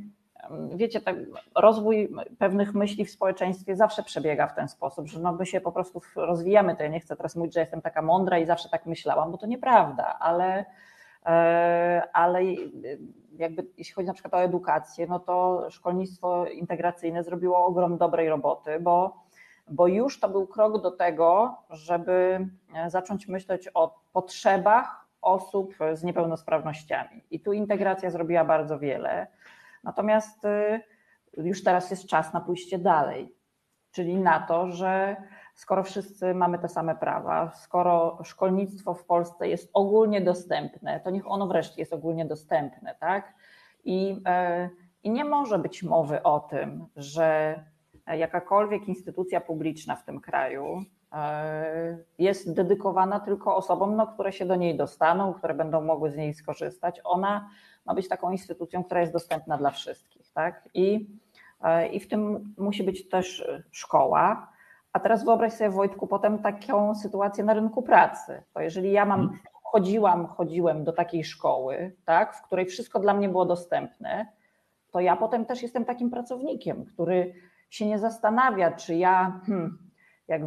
[0.74, 1.16] wiecie, tak,
[1.55, 5.72] rozwój pewnych myśli w społeczeństwie zawsze przebiega w ten sposób, że no my się po
[5.72, 6.76] prostu rozwijamy.
[6.76, 9.38] To ja nie chcę teraz mówić, że jestem taka mądra i zawsze tak myślałam, bo
[9.38, 10.64] to nieprawda, ale,
[11.26, 12.43] e, ale
[13.38, 18.80] jakby jeśli chodzi na przykład o edukację, no to szkolnictwo integracyjne zrobiło ogrom dobrej roboty,
[18.80, 19.16] bo,
[19.68, 22.47] bo już to był krok do tego, żeby
[22.88, 27.24] zacząć myśleć o potrzebach osób z niepełnosprawnościami.
[27.30, 29.26] I tu integracja zrobiła bardzo wiele.
[29.85, 30.81] Natomiast y,
[31.37, 33.37] już teraz jest czas na pójście dalej,
[33.91, 35.16] czyli na to, że
[35.55, 41.31] skoro wszyscy mamy te same prawa, skoro szkolnictwo w Polsce jest ogólnie dostępne, to niech
[41.31, 43.35] ono wreszcie jest ogólnie dostępne, tak?
[43.85, 44.68] I, e,
[45.03, 47.61] i nie może być mowy o tym, że
[48.07, 51.00] jakakolwiek instytucja publiczna w tym kraju e,
[52.19, 56.35] jest dedykowana tylko osobom, no, które się do niej dostaną, które będą mogły z niej
[56.35, 57.01] skorzystać.
[57.05, 57.51] Ona
[57.87, 60.33] ma być taką instytucją, która jest dostępna dla wszystkich.
[60.33, 60.69] Tak?
[60.75, 61.09] I,
[61.63, 64.53] e, I w tym musi być też szkoła.
[64.93, 68.43] A teraz wyobraź sobie, Wojtku, potem taką sytuację na rynku pracy.
[68.55, 69.39] To jeżeli ja mam, mhm.
[69.63, 74.27] chodziłam, chodziłem do takiej szkoły, tak, w której wszystko dla mnie było dostępne,
[74.91, 77.35] to ja potem też jestem takim pracownikiem, który
[77.71, 79.79] się nie zastanawia, czy ja, hmm,
[80.29, 80.43] jak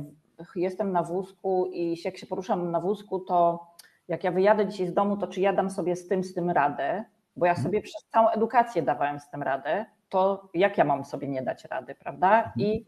[0.55, 3.67] jestem na wózku i jak się poruszam na wózku, to
[4.07, 6.49] jak ja wyjadę dzisiaj z domu, to czy ja dam sobie z tym, z tym
[6.49, 7.05] radę,
[7.35, 7.65] bo ja mhm.
[7.65, 11.65] sobie przez całą edukację dawałem z tym radę, to jak ja mam sobie nie dać
[11.65, 12.37] rady, prawda?
[12.37, 12.53] Mhm.
[12.57, 12.85] I,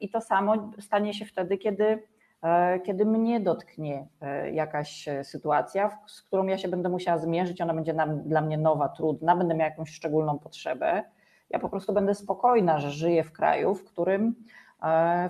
[0.00, 2.02] i to samo stanie się wtedy, kiedy,
[2.42, 7.74] e, kiedy mnie dotknie e, jakaś sytuacja, z którą ja się będę musiała zmierzyć, ona
[7.74, 7.94] będzie
[8.24, 11.02] dla mnie nowa, trudna, będę miała jakąś szczególną potrzebę.
[11.50, 14.34] Ja po prostu będę spokojna, że żyję w kraju, w którym e,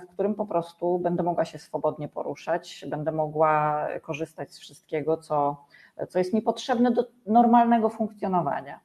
[0.07, 5.65] w którym po prostu będę mogła się swobodnie poruszać, będę mogła korzystać z wszystkiego, co,
[6.09, 8.79] co jest mi potrzebne do normalnego funkcjonowania.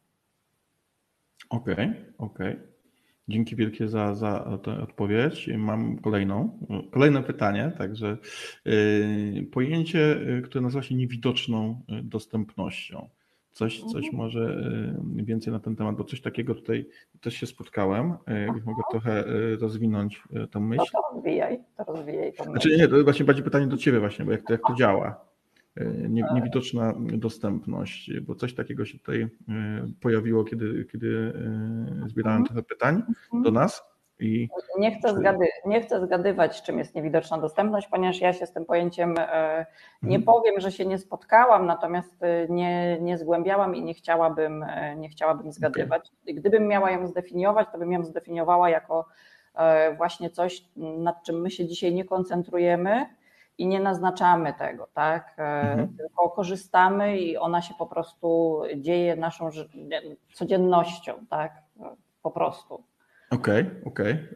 [1.50, 2.54] Okej, okay, okej.
[2.54, 2.70] Okay.
[3.30, 5.50] Dzięki wielkie za, za tę odpowiedź.
[5.58, 6.58] Mam kolejną,
[6.90, 7.72] kolejne pytanie.
[7.78, 8.16] Także
[8.64, 13.08] yy, pojęcie, y, które nazywa się niewidoczną y, dostępnością.
[13.52, 14.16] Coś, coś mhm.
[14.16, 14.40] może
[15.18, 16.86] y, więcej na ten temat, bo coś takiego tutaj
[17.20, 18.14] też się spotkałem.
[18.26, 19.24] Jakbyś mogę trochę
[19.60, 20.82] rozwinąć tę myśl.
[20.94, 22.32] No to rozwijaj, to rozwijaj.
[22.32, 24.74] To znaczy nie, to właśnie bardziej pytanie do Ciebie właśnie, bo jak to, jak to
[24.74, 25.30] działa.
[26.08, 29.28] Nie, niewidoczna dostępność, bo coś takiego się tutaj
[30.00, 31.32] pojawiło, kiedy, kiedy
[32.06, 32.44] zbierałem mhm.
[32.44, 33.42] trochę pytań mhm.
[33.42, 33.89] do nas.
[34.20, 34.48] I...
[34.78, 38.64] Nie, chcę zgady, nie chcę zgadywać, czym jest niewidoczna dostępność, ponieważ ja się z tym
[38.64, 39.66] pojęciem e,
[40.02, 40.22] nie mhm.
[40.22, 45.08] powiem, że się nie spotkałam, natomiast e, nie, nie zgłębiałam i nie chciałabym, e, nie
[45.08, 46.10] chciałabym zgadywać.
[46.22, 46.34] Okay.
[46.34, 49.08] Gdybym miała ją zdefiniować, to bym ją zdefiniowała jako
[49.96, 53.06] właśnie coś, nad czym my się dzisiaj nie koncentrujemy
[53.58, 55.34] i nie naznaczamy tego, tak?
[55.38, 55.96] Mhm.
[55.96, 59.50] Tylko korzystamy i ona się po prostu dzieje naszą
[60.34, 61.52] codziennością, tak?
[62.22, 62.89] Po prostu.
[63.30, 64.12] Okej, okay, okej.
[64.12, 64.28] Okay.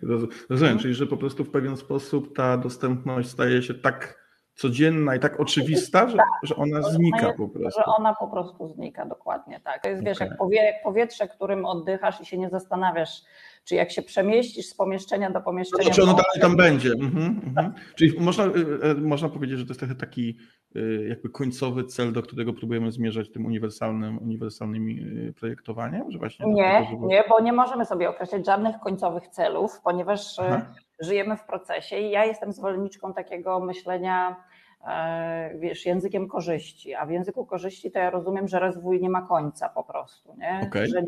[0.49, 0.79] Rozumiem, mhm.
[0.79, 4.25] czyli że po prostu w pewien sposób ta dostępność staje się tak
[4.55, 6.27] codzienna i tak oczywista, że, tak.
[6.43, 7.81] że ona znika po prostu.
[7.81, 9.83] Że ona po prostu znika, dokładnie tak.
[9.83, 10.13] To jest, okay.
[10.13, 13.23] wiesz, jak powietrze, którym oddychasz i się nie zastanawiasz,
[13.65, 15.91] czy jak się przemieścisz z pomieszczenia do pomieszczenia.
[15.91, 16.91] Czy ono dalej tam będzie.
[16.93, 17.73] Mhm, mhm.
[17.95, 20.37] Czyli można, y, y, można powiedzieć, że to jest trochę taki
[20.77, 24.87] y, jakby końcowy cel, do którego próbujemy zmierzać tym uniwersalnym, uniwersalnym
[25.41, 26.11] projektowaniem?
[26.11, 27.07] Że właśnie nie, tego, żeby...
[27.07, 30.75] nie, bo nie możemy sobie określać żadnych końcowych celów, ponieważ Aha.
[31.01, 34.37] żyjemy w procesie i ja jestem zwolenniczką takiego myślenia
[34.87, 39.23] e, wiesz, językiem korzyści, a w języku korzyści to ja rozumiem, że rozwój nie ma
[39.23, 40.61] końca po prostu, nie?
[40.69, 40.87] Okay.
[40.87, 41.03] Że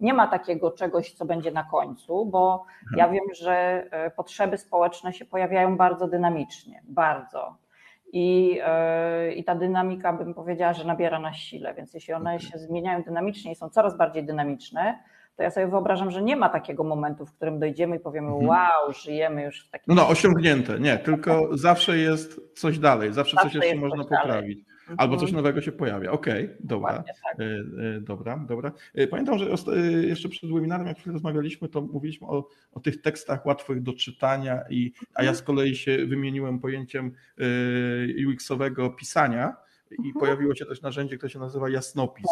[0.00, 2.64] nie ma takiego czegoś, co będzie na końcu, bo
[2.96, 7.56] ja wiem, że e, potrzeby społeczne się pojawiają bardzo dynamicznie, bardzo.
[8.12, 12.58] I, e, I ta dynamika, bym powiedziała, że nabiera na sile, więc jeśli one się
[12.58, 14.98] zmieniają dynamicznie i są coraz bardziej dynamiczne,
[15.36, 18.46] to ja sobie wyobrażam, że nie ma takiego momentu, w którym dojdziemy i powiemy, mhm.
[18.46, 19.94] wow, żyjemy już w takim.
[19.94, 24.58] No, no osiągnięte, nie, tylko zawsze jest coś dalej, zawsze, zawsze coś jeszcze można poprawić.
[24.96, 25.36] Albo coś mhm.
[25.36, 26.10] nowego się pojawia.
[26.12, 26.92] Okej, okay, dobra.
[26.92, 27.40] Tak.
[27.40, 27.44] E,
[27.96, 28.72] e, dobra, dobra.
[28.94, 29.46] E, pamiętam, że
[30.02, 34.60] jeszcze przed webinarem, jak chwilę rozmawialiśmy, to mówiliśmy o, o tych tekstach łatwych do czytania,
[34.70, 37.12] i, a ja z kolei się wymieniłem pojęciem
[38.26, 39.56] UX-owego pisania
[39.90, 40.14] i mhm.
[40.20, 42.26] pojawiło się też narzędzie, które się nazywa jasnopis.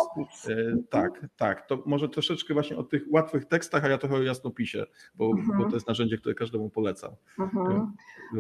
[0.48, 0.54] E,
[0.90, 1.66] tak, tak.
[1.66, 4.84] To może troszeczkę właśnie o tych łatwych tekstach, a ja trochę o jasnopisie,
[5.14, 5.58] bo, mhm.
[5.58, 7.10] bo to jest narzędzie, które każdemu polecam.
[7.38, 7.92] Mhm.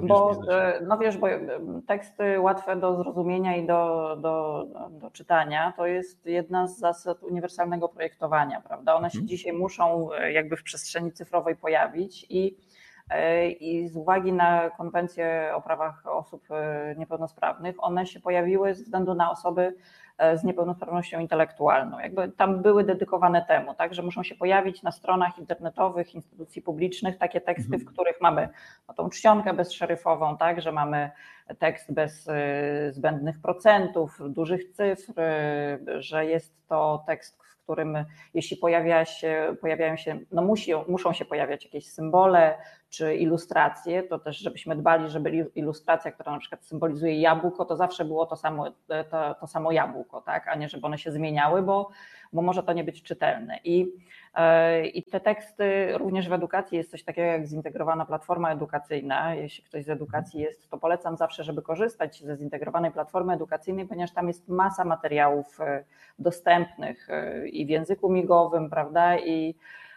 [0.02, 5.72] Bo, e, no wiesz, bo e, teksty łatwe do zrozumienia i do, do, do czytania
[5.76, 8.94] to jest jedna z zasad uniwersalnego projektowania, prawda?
[8.94, 9.28] One się mhm.
[9.28, 12.67] dzisiaj muszą jakby w przestrzeni cyfrowej pojawić i E,
[13.60, 19.14] i z uwagi na konwencję o prawach osób e, niepełnosprawnych, one się pojawiły ze względu
[19.14, 19.74] na osoby
[20.18, 21.98] e, z niepełnosprawnością intelektualną.
[21.98, 27.18] Jakby tam były dedykowane temu, tak, że muszą się pojawić na stronach internetowych instytucji publicznych
[27.18, 27.92] takie teksty, w mhm.
[27.92, 28.48] których mamy
[28.88, 31.10] no, tą czcionkę bezszeryfową, tak, że mamy
[31.58, 32.28] tekst bez
[32.90, 35.12] zbędnych procentów, dużych cyfr,
[35.98, 38.04] że jest to tekst którym
[38.34, 42.58] jeśli pojawia się, pojawiają się, no musi, muszą się pojawiać jakieś symbole,
[42.90, 48.04] czy ilustracje, to też żebyśmy dbali, żeby ilustracja, która na przykład symbolizuje jabłko, to zawsze
[48.04, 48.70] było to samo,
[49.10, 50.48] to, to samo jabłko, tak?
[50.48, 51.90] a nie żeby one się zmieniały, bo,
[52.32, 53.58] bo może to nie być czytelne.
[53.64, 53.92] I,
[54.34, 59.34] e, I te teksty również w edukacji jest coś takiego jak zintegrowana platforma edukacyjna.
[59.34, 64.12] Jeśli ktoś z edukacji jest, to polecam zawsze, żeby korzystać ze zintegrowanej platformy edukacyjnej, ponieważ
[64.12, 65.84] tam jest masa materiałów e,
[66.18, 69.18] dostępnych e, i w języku migowym, prawda?
[69.18, 69.87] I E,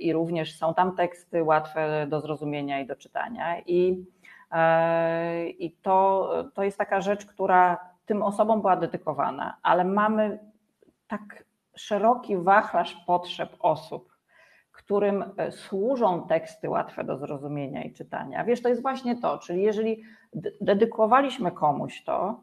[0.00, 3.60] i również są tam teksty łatwe do zrozumienia i do czytania.
[3.60, 4.04] I,
[5.58, 10.38] i to, to jest taka rzecz, która tym osobom była dedykowana, ale mamy
[11.06, 11.44] tak
[11.76, 14.10] szeroki wachlarz potrzeb osób,
[14.72, 18.44] którym służą teksty łatwe do zrozumienia i czytania.
[18.44, 20.02] Wiesz, to jest właśnie to, czyli jeżeli
[20.60, 22.40] dedykowaliśmy komuś to,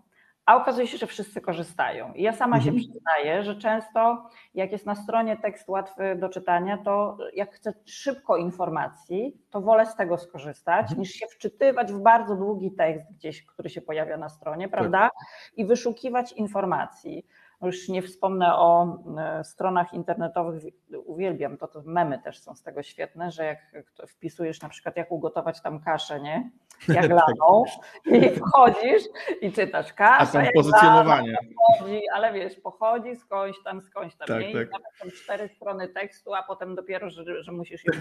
[0.47, 2.13] a okazuje się, że wszyscy korzystają.
[2.13, 2.75] I ja sama mhm.
[2.75, 7.73] się przyznaję, że często jak jest na stronie tekst łatwy do czytania, to jak chcę
[7.85, 10.99] szybko informacji, to wolę z tego skorzystać, mhm.
[10.99, 14.79] niż się wczytywać w bardzo długi tekst gdzieś, który się pojawia na stronie, tak.
[14.79, 15.09] prawda?
[15.55, 17.25] I wyszukiwać informacji.
[17.61, 20.63] Już nie wspomnę o e, stronach internetowych,
[21.05, 23.59] uwielbiam to, to memy też są z tego świetne, że jak
[24.07, 26.51] wpisujesz na przykład jak ugotować tam kaszę, nie?
[26.87, 27.63] Jak laną
[28.05, 29.03] i wchodzisz
[29.41, 30.39] i czytasz kaszę.
[30.39, 31.37] A tam pozycjonowanie.
[31.67, 34.51] Pochodzi, ale wiesz, pochodzi skądś tam, skądś tam, tak, nie?
[34.51, 34.71] I tak.
[34.71, 37.93] nawet są cztery strony tekstu, a potem dopiero, że, że musisz ją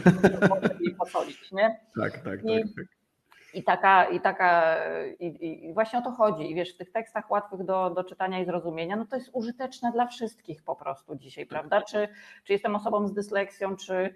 [0.99, 1.81] posolić, nie?
[2.01, 2.67] Tak, tak, I, tak.
[2.77, 2.96] tak.
[3.57, 4.77] I taka, i taka,
[5.19, 6.51] i, i, właśnie o to chodzi.
[6.51, 9.93] I wiesz, w tych tekstach łatwych do, do czytania i zrozumienia, no to jest użyteczne
[9.93, 11.83] dla wszystkich po prostu dzisiaj, prawda?
[11.83, 12.09] Czy,
[12.45, 14.15] czy jestem osobą z dysleksją, czy,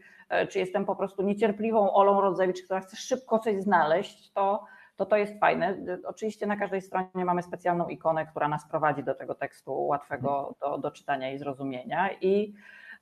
[0.48, 4.64] czy jestem po prostu niecierpliwą Olą Rodzewicz, która chce szybko coś znaleźć, to,
[4.96, 5.76] to to jest fajne.
[6.04, 10.78] Oczywiście na każdej stronie mamy specjalną ikonę, która nas prowadzi do tego tekstu łatwego do,
[10.78, 12.10] do czytania i zrozumienia.
[12.20, 12.54] I,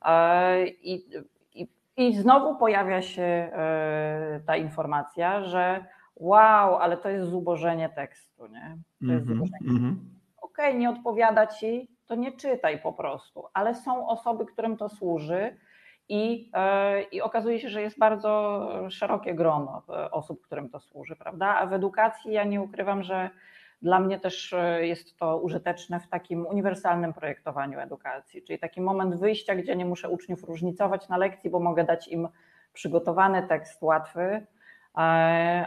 [0.05, 1.05] e, i,
[1.53, 1.67] i,
[1.97, 5.85] i znowu pojawia się e, ta informacja, że
[6.19, 8.77] wow, ale to jest zubożenie tekstu, nie?
[9.07, 9.69] To jest mm -hmm, zubożenie.
[9.69, 9.95] Mm -hmm.
[10.41, 14.89] Okej, okay, nie odpowiada ci, to nie czytaj po prostu, ale są osoby, którym to
[14.89, 15.57] służy
[16.09, 16.51] i,
[16.95, 21.55] yy, i okazuje się, że jest bardzo szerokie grono e, osób, którym to służy, prawda?
[21.55, 23.29] A w edukacji ja nie ukrywam, że
[23.81, 29.15] dla mnie też e, jest to użyteczne w takim uniwersalnym projektowaniu edukacji, czyli taki moment
[29.15, 32.27] wyjścia, gdzie nie muszę uczniów różnicować na lekcji, bo mogę dać im
[32.73, 34.45] przygotowany tekst łatwy,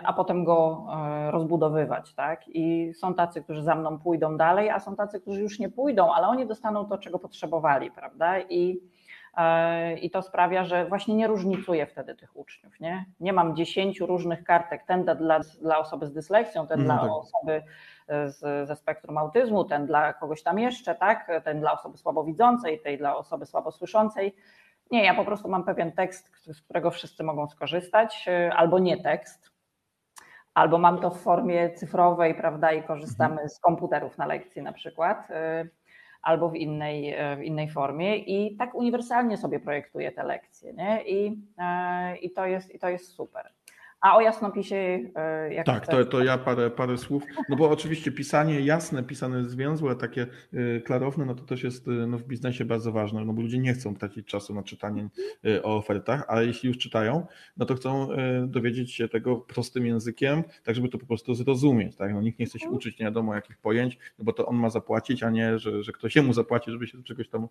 [0.02, 2.14] a potem go e, rozbudowywać.
[2.14, 2.48] Tak?
[2.48, 6.12] I są tacy, którzy za mną pójdą dalej, a są tacy, którzy już nie pójdą,
[6.12, 7.90] ale oni dostaną to, czego potrzebowali.
[7.90, 8.40] Prawda?
[8.40, 8.80] I,
[9.36, 12.80] e, i to sprawia, że właśnie nie różnicuję wtedy tych uczniów.
[12.80, 16.98] Nie, nie mam dziesięciu różnych kartek, ten dla, dla osoby z dysleksją, ten no dla
[16.98, 17.10] tak.
[17.10, 17.62] osoby
[18.26, 21.30] z, ze spektrum autyzmu, ten dla kogoś tam jeszcze, tak?
[21.44, 24.34] ten dla osoby słabowidzącej, tej dla osoby słabosłyszącej
[24.92, 29.02] nie, ja po prostu mam pewien tekst, z którego wszyscy mogą skorzystać, y, albo nie
[29.02, 29.50] tekst,
[30.54, 33.48] albo mam to w formie cyfrowej, prawda, i korzystamy mhm.
[33.48, 35.34] z komputerów na lekcji na przykład, y,
[36.22, 41.02] albo w innej, y, w innej formie i tak uniwersalnie sobie projektuję te lekcje, nie?
[41.02, 41.42] I,
[42.20, 43.52] i, to, jest, i to jest super.
[44.02, 45.10] A o jasnopisie.
[45.14, 47.22] E, jak tak, to, to ja parę, parę słów.
[47.48, 51.90] No bo oczywiście pisanie jasne, pisane zwięzłe, takie e, klarowne, no to też jest e,
[51.90, 55.08] no w biznesie bardzo ważne, no bo ludzie nie chcą tracić czasu na czytanie
[55.62, 57.26] o ofertach, ale jeśli już czytają,
[57.56, 58.08] no to chcą
[58.46, 61.96] dowiedzieć się tego prostym językiem, tak żeby to po prostu zrozumieć.
[61.96, 62.12] Tak?
[62.12, 62.76] No nikt nie chce się mhm.
[62.76, 65.92] uczyć nie wiadomo jakich pojęć, no bo to on ma zapłacić, a nie, że, że
[65.92, 67.48] ktoś jemu zapłaci, żeby się czegoś tam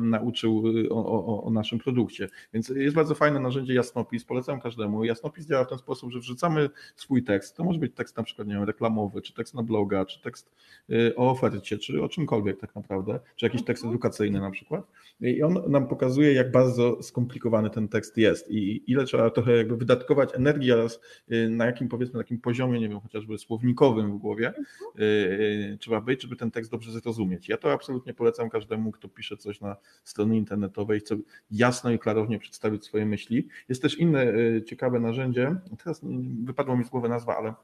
[0.00, 2.28] nauczył o, o, o naszym produkcie.
[2.52, 5.04] Więc jest bardzo fajne narzędzie jasnopis, polecam każdemu.
[5.04, 7.56] Jasnopis działa w ten sposób, że wrzucamy swój tekst.
[7.56, 10.52] To może być tekst na przykład nie wiem, reklamowy, czy tekst na bloga, czy tekst
[10.90, 13.94] y, o ofercie, czy o czymkolwiek tak naprawdę, czy jakiś tekst mhm.
[13.94, 14.86] edukacyjny na przykład.
[15.20, 19.76] I on nam pokazuje, jak bardzo skomplikowany ten tekst jest i ile trzeba trochę jakby
[19.76, 21.00] wydatkować energii oraz
[21.32, 24.64] y, na jakim powiedzmy takim poziomie, nie wiem, chociażby słownikowym w głowie mhm.
[24.98, 27.48] y, trzeba być, żeby ten tekst dobrze zrozumieć.
[27.48, 31.16] Ja to absolutnie polecam każdemu, kto pisze coś na stronie internetowej, chce
[31.50, 33.48] jasno i klarownie przedstawić swoje myśli.
[33.68, 34.32] Jest też inne
[34.66, 36.00] ciekawe narzędzie, teraz
[36.44, 37.54] wypadło mi z głowy nazwa, ale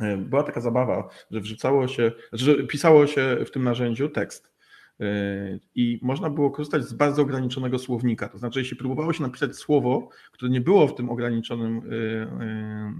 [0.00, 4.51] e, była taka zabawa, że wrzucało się, że pisało się w tym narzędziu tekst.
[5.00, 8.28] E, I można było korzystać z bardzo ograniczonego słownika.
[8.28, 11.82] To znaczy, jeśli próbowało się napisać słowo, które nie było w tym ograniczonym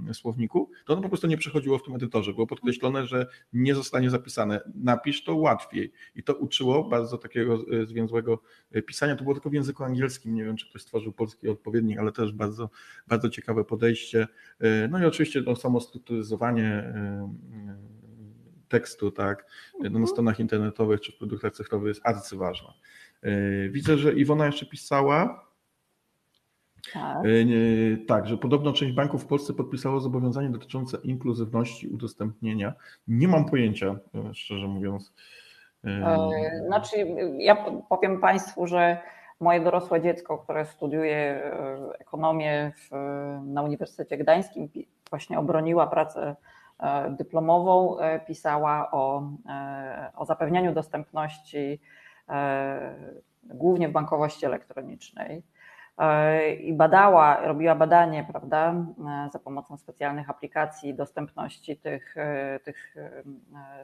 [0.06, 2.32] e, e, słowniku, to ono po prostu nie przechodziło w tym edytorze.
[2.34, 4.60] Było podkreślone, że nie zostanie zapisane.
[4.74, 5.92] Napisz to łatwiej.
[6.14, 8.42] I to uczyło bardzo takiego zwięzłego
[8.86, 9.16] pisania.
[9.16, 10.34] To było tylko w języku angielskim.
[10.34, 12.70] Nie wiem, czy ktoś stworzył polski odpowiednik, ale też bardzo,
[13.08, 14.28] bardzo ciekawe podejście.
[14.90, 16.94] No i oczywiście to samo strukturyzowanie
[18.72, 19.46] tekstu, tak,
[19.80, 22.74] no, na stronach internetowych czy w produktach cyfrowych jest arcyważna.
[23.22, 23.30] E,
[23.68, 25.46] widzę, że Iwona jeszcze pisała.
[26.92, 27.24] Tak.
[27.24, 27.56] Nie,
[28.06, 32.72] tak, że podobno część banków w Polsce podpisało zobowiązanie dotyczące inkluzywności udostępnienia.
[33.08, 33.96] Nie mam pojęcia,
[34.32, 35.14] szczerze mówiąc.
[36.66, 36.96] Znaczy,
[37.38, 37.56] ja
[37.88, 38.98] powiem Państwu, że
[39.40, 41.52] moje dorosłe dziecko, które studiuje
[41.98, 42.90] ekonomię w,
[43.44, 44.68] na Uniwersytecie Gdańskim,
[45.10, 46.36] właśnie obroniła pracę
[47.10, 51.80] dyplomową, e, pisała o, e, o zapewnianiu dostępności
[53.44, 55.42] głównie w bankowości elektronicznej
[56.60, 58.74] i badała, robiła badanie, prawda,
[59.32, 62.14] za pomocą specjalnych aplikacji dostępności tych,
[62.64, 62.94] tych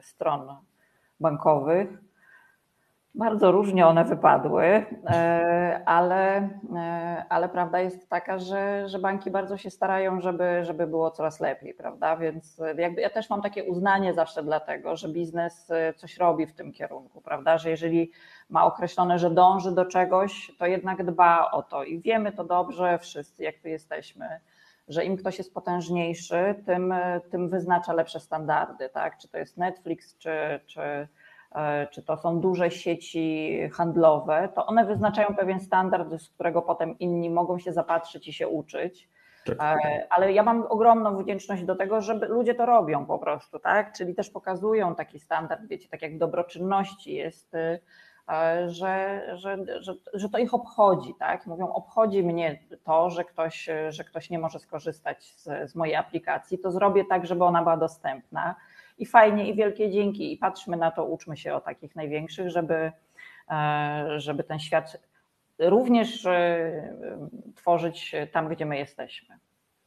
[0.01, 0.55] stron
[1.19, 1.89] bankowych.
[3.19, 9.57] Bardzo różnie one wypadły, e, ale, e, ale prawda jest taka, że, że banki bardzo
[9.57, 12.17] się starają, żeby, żeby było coraz lepiej, prawda?
[12.17, 16.53] Więc jakby ja też mam takie uznanie zawsze dlatego, że biznes e, coś robi w
[16.53, 17.57] tym kierunku, prawda?
[17.57, 18.11] Że jeżeli
[18.49, 22.99] ma określone, że dąży do czegoś, to jednak dba o to i wiemy to dobrze
[22.99, 24.39] wszyscy, jak tu jesteśmy
[24.87, 26.93] że im ktoś jest potężniejszy, tym,
[27.31, 29.17] tym wyznacza lepsze standardy, tak?
[29.17, 31.07] Czy to jest Netflix, czy, czy,
[31.91, 37.29] czy to są duże sieci handlowe, to one wyznaczają pewien standard, z którego potem inni
[37.29, 39.09] mogą się zapatrzyć i się uczyć.
[39.57, 39.85] Tak.
[39.85, 43.93] E, ale ja mam ogromną wdzięczność do tego, że ludzie to robią po prostu, tak?
[43.93, 47.79] Czyli też pokazują taki standard, wiecie, tak jak w dobroczynności jest, e,
[48.67, 51.45] że, że, że, że to ich obchodzi, tak?
[51.45, 56.59] Mówią, obchodzi mnie to, że ktoś, że ktoś nie może skorzystać z, z mojej aplikacji,
[56.59, 58.55] to zrobię tak, żeby ona była dostępna
[58.99, 62.91] i fajnie i wielkie dzięki i patrzmy na to, uczmy się o takich największych, żeby,
[63.51, 64.97] e, żeby ten świat
[65.59, 66.93] również e,
[67.55, 69.39] tworzyć tam, gdzie my jesteśmy.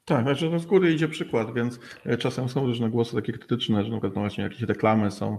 [0.04, 3.84] Tak, znaczy no z góry idzie przykład, więc e, czasem są różne głosy takie krytyczne,
[3.84, 5.38] że na przykład no właśnie jakieś reklamy są,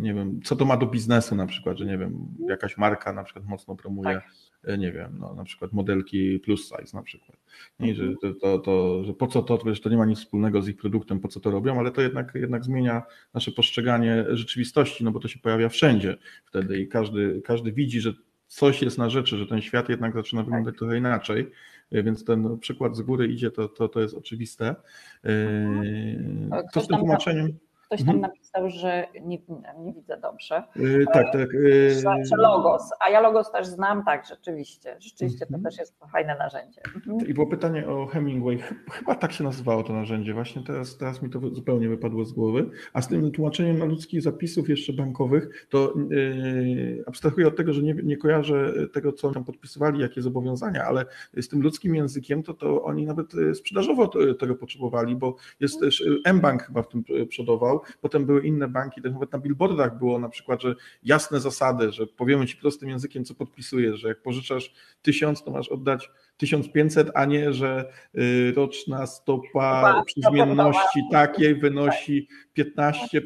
[0.00, 3.24] nie wiem, co to ma do biznesu na przykład, że nie wiem, jakaś marka na
[3.24, 4.24] przykład mocno promuje tak.
[4.64, 7.38] E, nie wiem, no, na przykład modelki plus size na przykład.
[7.80, 10.68] I że, to, to, to, że po co to, to nie ma nic wspólnego z
[10.68, 13.02] ich produktem, po co to robią, ale to jednak, jednak zmienia
[13.34, 18.12] nasze postrzeganie rzeczywistości, no bo to się pojawia wszędzie wtedy i każdy, każdy widzi, że
[18.46, 21.50] coś jest na rzeczy, że ten świat jednak zaczyna wyglądać trochę inaczej,
[21.90, 24.74] więc ten przykład z góry idzie, to, to, to jest oczywiste.
[25.24, 27.58] E, co z tym tłumaczeniem?
[27.92, 28.32] Ktoś tam mhm.
[28.32, 29.38] napisał, że nie,
[29.78, 30.62] nie widzę dobrze.
[30.76, 31.52] Yy, tak, tak.
[31.52, 31.90] Yy...
[32.24, 34.96] Że logos, a ja logos też znam, tak, rzeczywiście.
[35.00, 35.62] Rzeczywiście to mhm.
[35.62, 36.80] też jest fajne narzędzie.
[36.96, 37.28] Mhm.
[37.28, 38.58] I było pytanie o Hemingway.
[38.90, 40.34] Chyba tak się nazywało to narzędzie.
[40.34, 42.70] Właśnie teraz, teraz mi to zupełnie wypadło z głowy.
[42.92, 47.82] A z tym tłumaczeniem na ludzkich zapisów jeszcze bankowych, to yy, abstrahuję od tego, że
[47.82, 51.06] nie, nie kojarzę tego, co tam podpisywali, jakie zobowiązania, ale
[51.40, 56.00] z tym ludzkim językiem, to, to oni nawet y, sprzedażowo tego potrzebowali, bo jest też
[56.00, 60.18] y, M-Bank chyba w tym przodował Potem były inne banki, też nawet na billboardach było
[60.18, 64.74] na przykład, że jasne zasady, że powiemy ci prostym językiem, co podpisujesz, że jak pożyczasz
[65.02, 66.10] tysiąc, to masz oddać
[66.42, 73.22] 1500, a nie, że y, roczna stopa przy zmienności takiej wynosi 15,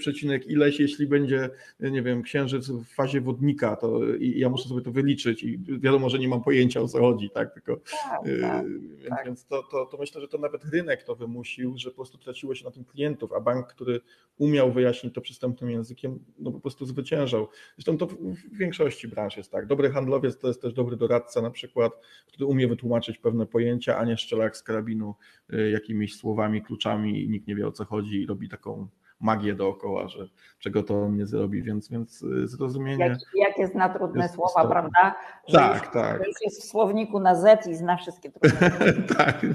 [0.46, 1.50] ileś, jeśli będzie,
[1.80, 6.10] nie wiem, księżyc w fazie wodnika, to i ja muszę sobie to wyliczyć i wiadomo,
[6.10, 9.26] że nie mam pojęcia o co chodzi, tak, tylko tak, y, tak, więc, tak.
[9.26, 12.54] więc to, to, to myślę, że to nawet rynek to wymusił, że po prostu traciło
[12.54, 14.00] się na tym klientów, a bank, który
[14.38, 17.48] umiał wyjaśnić to przystępnym językiem, no po prostu zwyciężał.
[17.76, 19.66] Zresztą to w większości branż jest tak.
[19.66, 21.92] Dobry handlowiec to jest też dobry doradca na przykład,
[22.26, 25.14] który umie wytłumaczyć pewne pojęcia, a nie strzela jak z karabinu
[25.52, 28.88] y, jakimiś słowami, kluczami i nikt nie wie o co chodzi i robi taką
[29.20, 30.28] magię dookoła, że
[30.58, 33.04] czego to on nie zrobi, więc, więc y, zrozumienie.
[33.04, 34.70] Jak, jakie zna trudne słowa, istotne.
[34.70, 35.16] prawda?
[35.48, 36.26] Że tak, już, tak.
[36.26, 38.70] Już jest w słowniku na Z i zna wszystkie trudne
[39.16, 39.46] Tak,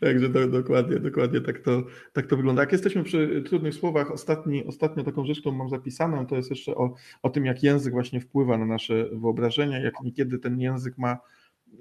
[0.00, 1.82] także do, dokładnie, dokładnie tak to,
[2.12, 2.62] tak to wygląda.
[2.62, 6.74] Jak jesteśmy przy trudnych słowach, ostatni, ostatnio taką rzecz, którą mam zapisaną, to jest jeszcze
[6.74, 11.18] o, o tym, jak język właśnie wpływa na nasze wyobrażenia, jak niekiedy ten język ma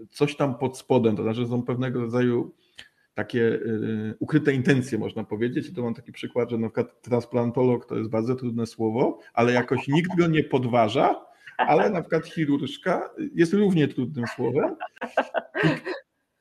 [0.10, 2.56] coś tam pod spodem, to znaczy są pewnego rodzaju
[3.14, 5.70] takie y, ukryte intencje, można powiedzieć.
[5.70, 9.54] I to mam taki przykład, że na przykład transplantolog to jest bardzo trudne słowo, ale
[9.54, 11.26] jakoś nikt go nie podważa,
[11.58, 14.76] ale na przykład chirurżka jest równie trudnym słowem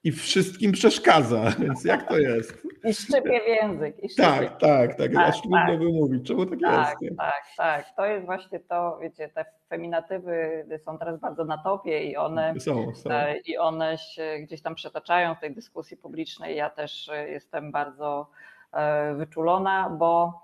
[0.08, 2.66] i wszystkim przeszkadza, więc jak to jest?
[2.84, 4.04] I szczypie w język.
[4.04, 5.78] I tak, tak, tak, tak, aż trudno tak.
[5.78, 6.26] wymówić.
[6.26, 7.16] Czemu tak, tak jest?
[7.16, 7.96] Tak, tak, tak.
[7.96, 12.94] To jest właśnie to, wiecie, te feminatywy są teraz bardzo na topie i one, są,
[12.94, 13.10] są.
[13.10, 16.56] E, I one się gdzieś tam przetaczają w tej dyskusji publicznej.
[16.56, 18.30] Ja też e, jestem bardzo
[18.72, 20.42] e, wyczulona, bo,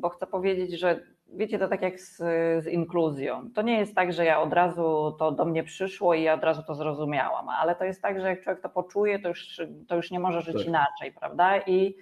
[0.00, 1.00] bo chcę powiedzieć, że
[1.36, 2.16] wiecie, to tak jak z,
[2.64, 3.50] z, inkluzją.
[3.54, 6.44] To nie jest tak, że ja od razu to do mnie przyszło i ja od
[6.44, 9.96] razu to zrozumiałam, ale to jest tak, że jak człowiek to poczuje, to już, to
[9.96, 10.66] już nie może żyć tak.
[10.66, 11.58] inaczej, prawda?
[11.58, 11.94] I,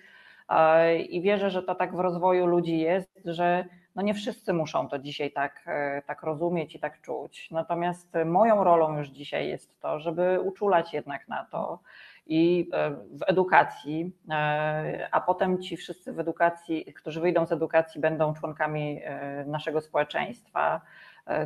[1.09, 3.65] I wierzę, że to tak w rozwoju ludzi jest, że
[3.95, 5.65] no nie wszyscy muszą to dzisiaj tak,
[6.07, 7.51] tak rozumieć i tak czuć.
[7.51, 11.79] Natomiast moją rolą już dzisiaj jest to, żeby uczulać jednak na to,
[12.27, 18.01] i e, w edukacji, e, a potem ci wszyscy w edukacji, którzy wyjdą z edukacji,
[18.01, 20.81] będą członkami e, naszego społeczeństwa,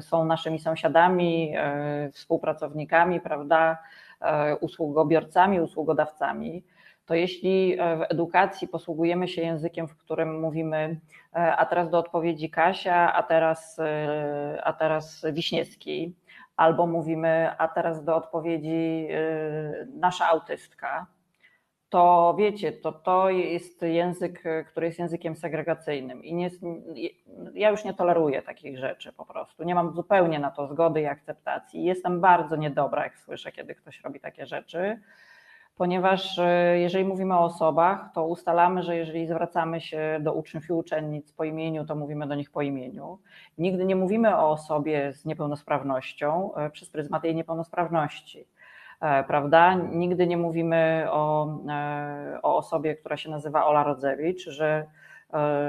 [0.01, 1.55] są naszymi sąsiadami,
[2.12, 3.79] współpracownikami, prawda,
[4.61, 6.64] usługobiorcami, usługodawcami.
[7.07, 11.01] To jeśli w edukacji posługujemy się językiem, w którym mówimy,
[11.33, 13.81] a teraz do odpowiedzi Kasia, a teraz,
[14.62, 16.14] a teraz Wiśniewski,
[16.57, 21.07] albo mówimy, a teraz do odpowiedzi y, nasza autystka,
[21.89, 26.51] to wiecie, to, to jest język, który jest językiem segregacyjnym i nie,
[27.55, 29.65] ja już nie toleruję takich rzeczy po prostu.
[29.65, 31.85] Nie mam zupełnie na to zgody i akceptacji.
[31.85, 35.01] Jestem bardzo niedobra, jak słyszę, kiedy ktoś robi takie rzeczy
[35.77, 40.72] ponieważ e, jeżeli mówimy o osobach, to ustalamy, że jeżeli zwracamy się do uczniów i
[40.72, 43.18] uczennic po imieniu, to mówimy do nich po imieniu.
[43.59, 48.47] Nigdy nie mówimy o osobie z niepełnosprawnością e, przez pryzmat jej niepełnosprawności.
[49.01, 49.74] E, prawda?
[49.74, 51.59] Nigdy nie mówimy o,
[52.43, 54.87] o osobie, która się nazywa Ola Rodzewicz, że,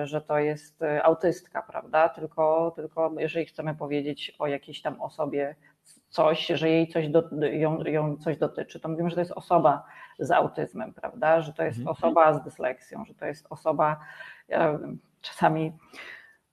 [0.03, 2.10] że to jest autystka, prawda?
[2.10, 5.55] Tylko, tylko jeżeli chcemy powiedzieć o jakiejś tam osobie
[6.18, 9.84] coś, że jej coś do, ją, ją coś dotyczy, to mówimy, że to jest osoba
[10.20, 11.41] z autyzmem, prawda?
[11.41, 11.97] Że to jest mhm.
[11.97, 13.99] osoba z dysleksją, że to jest osoba.
[14.47, 14.80] Ja
[15.22, 15.74] czasami,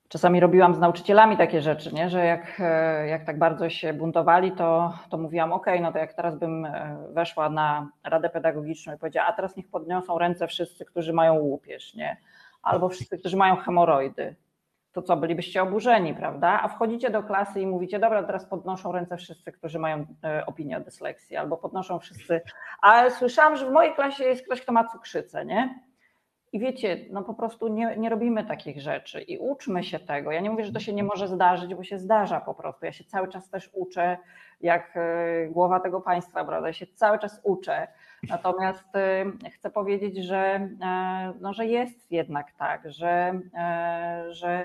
[0.08, 2.10] czasami robiłam z nauczycielami takie rzeczy, nie?
[2.10, 2.62] że jak,
[3.06, 6.96] jak tak bardzo się buntowali, to, to mówiłam, ok, no to jak teraz bym e,
[7.10, 11.94] weszła na radę pedagogiczną i powiedziała, a teraz niech podniosą ręce wszyscy, którzy mają łupież,
[11.94, 12.16] nie?
[12.62, 14.36] Albo wszyscy, którzy mają hemoroidy
[14.95, 16.61] to co, bylibyście oburzeni, prawda?
[16.62, 20.76] A wchodzicie do klasy i mówicie, dobra, teraz podnoszą ręce wszyscy, którzy mają e, opinię
[20.76, 22.40] o dysleksji, albo podnoszą wszyscy,
[22.80, 25.84] ale słyszałam, że w mojej klasie jest ktoś, kto ma cukrzycę, nie?
[26.53, 30.32] I wiecie, no po prostu nie, nie robimy takich rzeczy i uczmy się tego.
[30.32, 32.86] Ja nie mówię, że to się nie może zdarzyć, bo się zdarza po prostu.
[32.86, 34.18] Ja się cały czas też uczę,
[34.61, 36.66] jak e, głowa tego państwa, prawda?
[36.66, 37.88] Ja się cały czas uczę.
[38.28, 40.68] Natomiast e, chcę powiedzieć, że,
[41.40, 43.40] no, że jest jednak tak, że,
[44.28, 44.64] że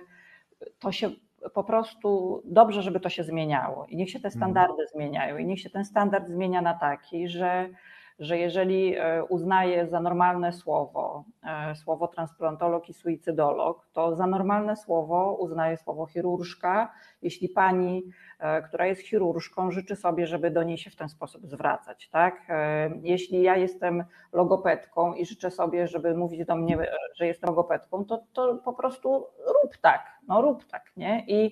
[0.80, 1.12] to się
[1.53, 4.39] po prostu dobrze, żeby to się zmieniało i niech się te mhm.
[4.39, 7.70] standardy zmieniają i niech się ten standard zmienia na taki, że,
[8.20, 14.76] że jeżeli e, uznaje za normalne słowo e, słowo transplantolog i suicydolog, to za normalne
[14.76, 16.91] słowo uznaje słowo chirurżka,
[17.22, 18.03] jeśli pani
[18.39, 22.09] E, która jest chirurżką, życzy sobie, żeby do niej się w ten sposób zwracać.
[22.09, 22.47] Tak?
[23.01, 24.03] Jeśli ja jestem
[24.34, 26.78] logopedką i życzę sobie, żeby mówić do mnie,
[27.15, 29.28] że jestem logopedką, to, to po prostu
[29.63, 31.26] rób tak, no rób tak, nie?
[31.28, 31.51] I,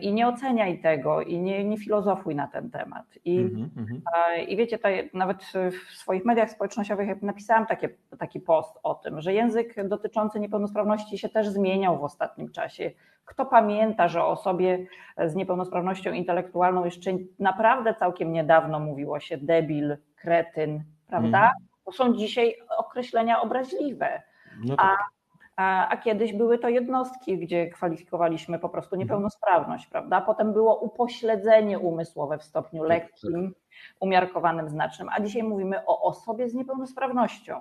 [0.00, 3.04] i nie oceniaj tego i nie, nie filozofuj na ten temat.
[3.24, 4.00] I, mm -hmm.
[4.48, 4.78] i wiecie,
[5.14, 7.88] nawet w swoich mediach społecznościowych napisałam takie,
[8.18, 12.90] taki post o tym, że język dotyczący niepełnosprawności się też zmieniał w ostatnim czasie.
[13.24, 14.86] Kto pamięta, że o osobie
[15.26, 21.38] z niepełnosprawnością intelektualną jeszcze naprawdę całkiem niedawno mówiło się debil, kretyn, prawda?
[21.38, 21.52] Mm.
[21.84, 24.22] To są dzisiaj określenia obraźliwe.
[24.64, 24.86] No tak.
[24.86, 25.19] a,
[25.60, 29.00] a, kiedyś były to jednostki, gdzie kwalifikowaliśmy po prostu mhm.
[29.00, 30.20] niepełnosprawność, prawda?
[30.20, 33.82] Potem było upośledzenie umysłowe w stopniu tak, lekkim, tak.
[34.00, 37.60] umiarkowanym, znacznym, a dzisiaj mówimy o osobie z niepełnosprawnością.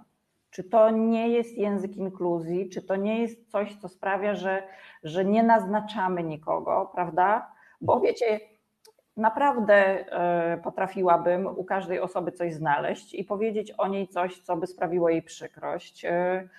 [0.52, 4.64] Czy to nie jest język inkluzji, czy to nie jest coś, co sprawia, że,
[5.04, 7.52] że nie naznaczamy nikogo, prawda?
[7.82, 8.40] Bo wiecie,
[9.18, 14.68] naprawdę e, potrafiłabym u każdej osoby coś znaleźć i powiedzieć o niej coś, co by
[14.68, 16.50] sprawiło jej przykrość, e,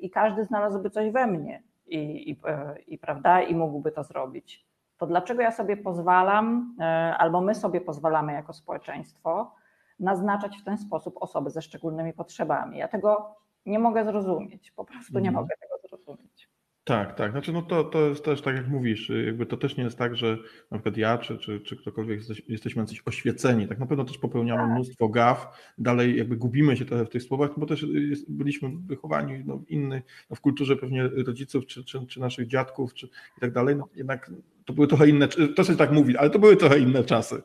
[0.00, 2.40] i każdy znalazłby coś we mnie, i, i,
[2.86, 4.66] i, prawda, i mógłby to zrobić.
[4.98, 6.76] To dlaczego ja sobie pozwalam,
[7.18, 9.54] albo my sobie pozwalamy jako społeczeństwo,
[10.00, 12.78] naznaczać w ten sposób osoby ze szczególnymi potrzebami.
[12.78, 13.36] Ja tego
[13.66, 15.34] nie mogę zrozumieć, po prostu nie mhm.
[15.34, 16.51] mogę tego zrozumieć.
[16.84, 17.30] Tak, tak.
[17.30, 20.16] Znaczy, no to, to jest też tak, jak mówisz, jakby to też nie jest tak,
[20.16, 20.38] że
[20.70, 23.68] na przykład ja czy, czy, czy ktokolwiek jesteś, jesteśmy jacyś oświeceni.
[23.68, 24.70] Tak na pewno też popełniamy tak.
[24.70, 25.46] mnóstwo gaw,
[25.78, 30.02] dalej jakby gubimy się trochę w tych słowach, bo też jest, byliśmy wychowani no, inny,
[30.30, 33.76] no, w kulturze pewnie rodziców czy, czy, czy naszych dziadków czy i tak dalej.
[33.76, 34.30] No, jednak
[34.64, 37.42] to były trochę inne, to się tak mówi, ale to były trochę inne czasy.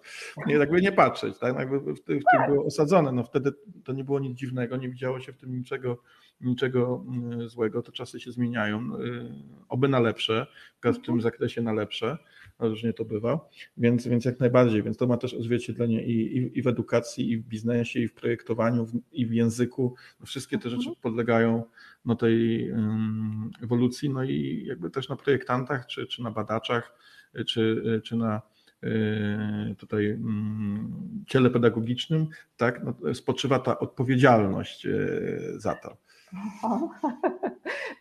[0.47, 1.55] Nie, jakby nie patrzeć, tak?
[1.55, 3.11] Jakby w, w, tym było osadzone.
[3.11, 3.51] No wtedy
[3.83, 6.01] to nie było nic dziwnego, nie widziało się w tym niczego,
[6.41, 7.81] niczego mm, złego.
[7.81, 9.31] Te czasy się zmieniają, y,
[9.69, 10.47] oby na lepsze,
[10.77, 11.21] w tym mhm.
[11.21, 12.17] zakresie na lepsze,
[12.59, 16.61] różnie to bywa, więc, więc jak najbardziej, więc to ma też odzwierciedlenie i, i, i
[16.61, 19.95] w edukacji, i w biznesie, i w projektowaniu, i w języku.
[20.19, 20.95] No wszystkie te rzeczy mhm.
[21.01, 21.63] podlegają
[22.05, 26.93] no, tej um, ewolucji, no i jakby też na projektantach, czy, czy na badaczach,
[27.47, 28.41] czy, czy na
[28.83, 30.19] y, tutaj
[31.27, 32.27] ciele pedagogicznym,
[32.57, 35.97] tak, no, spoczywa ta odpowiedzialność y, za to.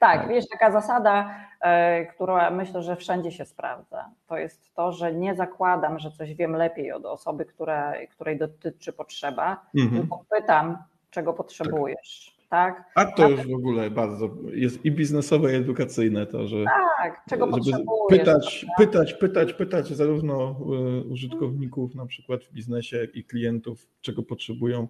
[0.01, 0.29] Tak.
[0.29, 5.35] wiesz, taka zasada, e, która myślę, że wszędzie się sprawdza, to jest to, że nie
[5.35, 10.01] zakładam, że coś wiem lepiej od osoby, która, której dotyczy potrzeba, Mhm.
[10.01, 10.79] tylko pytam,
[11.11, 12.37] czego potrzebujesz.
[12.51, 12.85] Tak?
[12.95, 16.57] A to już w ogóle bardzo jest i biznesowe, i edukacyjne to, że
[16.99, 18.09] Tak, czego żeby potrzebujesz.
[18.19, 20.57] pytać, pytać, pytać, pytać zarówno
[21.05, 24.89] y, użytkowników na przykład w biznesie, jak i klientów, czego potrzebują,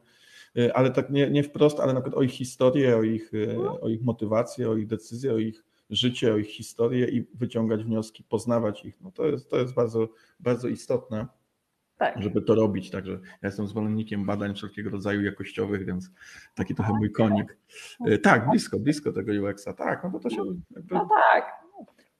[0.74, 3.88] ale tak nie, nie wprost, ale na przykład o ich historię, o ich, y, o
[3.88, 8.84] ich motywację, o ich decyzje, o ich życie, o ich historię i wyciągać wnioski, poznawać
[8.84, 9.00] ich.
[9.00, 10.08] No to jest, to jest bardzo,
[10.40, 11.26] bardzo istotne.
[11.98, 12.22] Tak.
[12.22, 12.90] żeby to robić.
[12.90, 16.10] Także ja jestem zwolennikiem badań wszelkiego rodzaju jakościowych, więc
[16.54, 17.56] taki trochę mój konik.
[18.08, 19.72] Y, Tak, blisko, blisko tego UX-a.
[19.72, 21.65] Tak, no bo to się jakby No tak,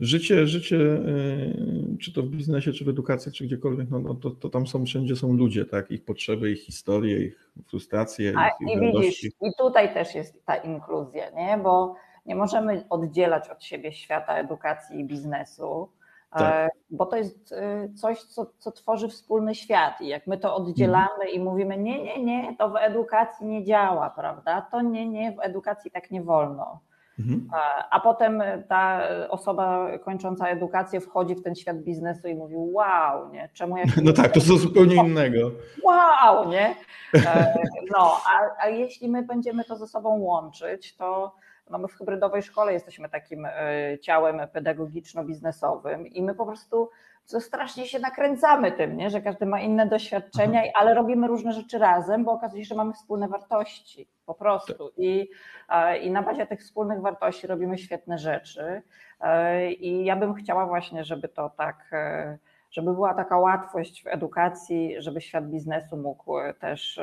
[0.01, 4.31] życie, życie, y, czy to w biznesie, czy w edukacji, czy gdziekolwiek, no, no to,
[4.31, 8.77] to tam są wszędzie są ludzie, tak, ich potrzeby, ich historie, ich frustracje, A, ich,
[8.77, 11.59] I widzisz, i tutaj też jest ta inkluzja, nie?
[11.63, 11.95] bo
[12.27, 15.89] nie możemy oddzielać od siebie świata edukacji i biznesu,
[16.31, 16.55] Tak.
[16.55, 20.01] e, bo to jest e, coś, co, co tworzy wspólny świat.
[20.01, 21.31] I jak my to oddzielamy Mhm.
[21.35, 24.63] i mówimy, nie, nie, nie, to w edukacji nie działa, prawda?
[24.71, 26.81] To nie, nie, w edukacji tak nie wolno.
[27.19, 27.49] Mhm.
[27.91, 33.49] A, potem ta osoba kończąca edukację wchodzi w ten świat biznesu i mówi, wow, nie?
[33.53, 35.51] czemu ja No tak, to co zupełnie innego.
[35.85, 36.75] wow, nie?
[37.15, 37.55] E,
[37.97, 41.35] No, a, a jeśli my będziemy to ze sobą łączyć, to
[41.71, 46.91] no my w hybrydowej szkole jesteśmy takim e, ciałem pedagogiczno-biznesowym i my po prostu
[47.27, 49.11] co strasznie się nakręcamy tym, nie?
[49.11, 52.93] że każdy ma inne doświadczenia, ale robimy różne rzeczy razem, bo okazuje się, że mamy
[52.93, 54.91] wspólne wartości po prostu.
[54.97, 55.29] I,
[55.69, 58.83] e, I na bazie tych wspólnych wartości robimy świetne rzeczy.
[59.21, 62.39] E, I ja bym chciała właśnie, żeby to tak e,
[62.71, 67.01] żeby była taka łatwość w edukacji, żeby świat biznesu mógł też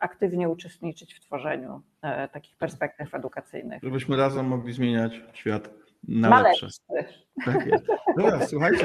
[0.00, 1.82] aktywnie uczestniczyć w tworzeniu
[2.32, 3.82] takich perspektyw edukacyjnych.
[3.82, 5.68] Żebyśmy razem mogli zmieniać świat
[6.08, 6.68] na lepsze.
[7.44, 7.84] Tak jest.
[8.16, 8.84] Dobra, słuchajcie,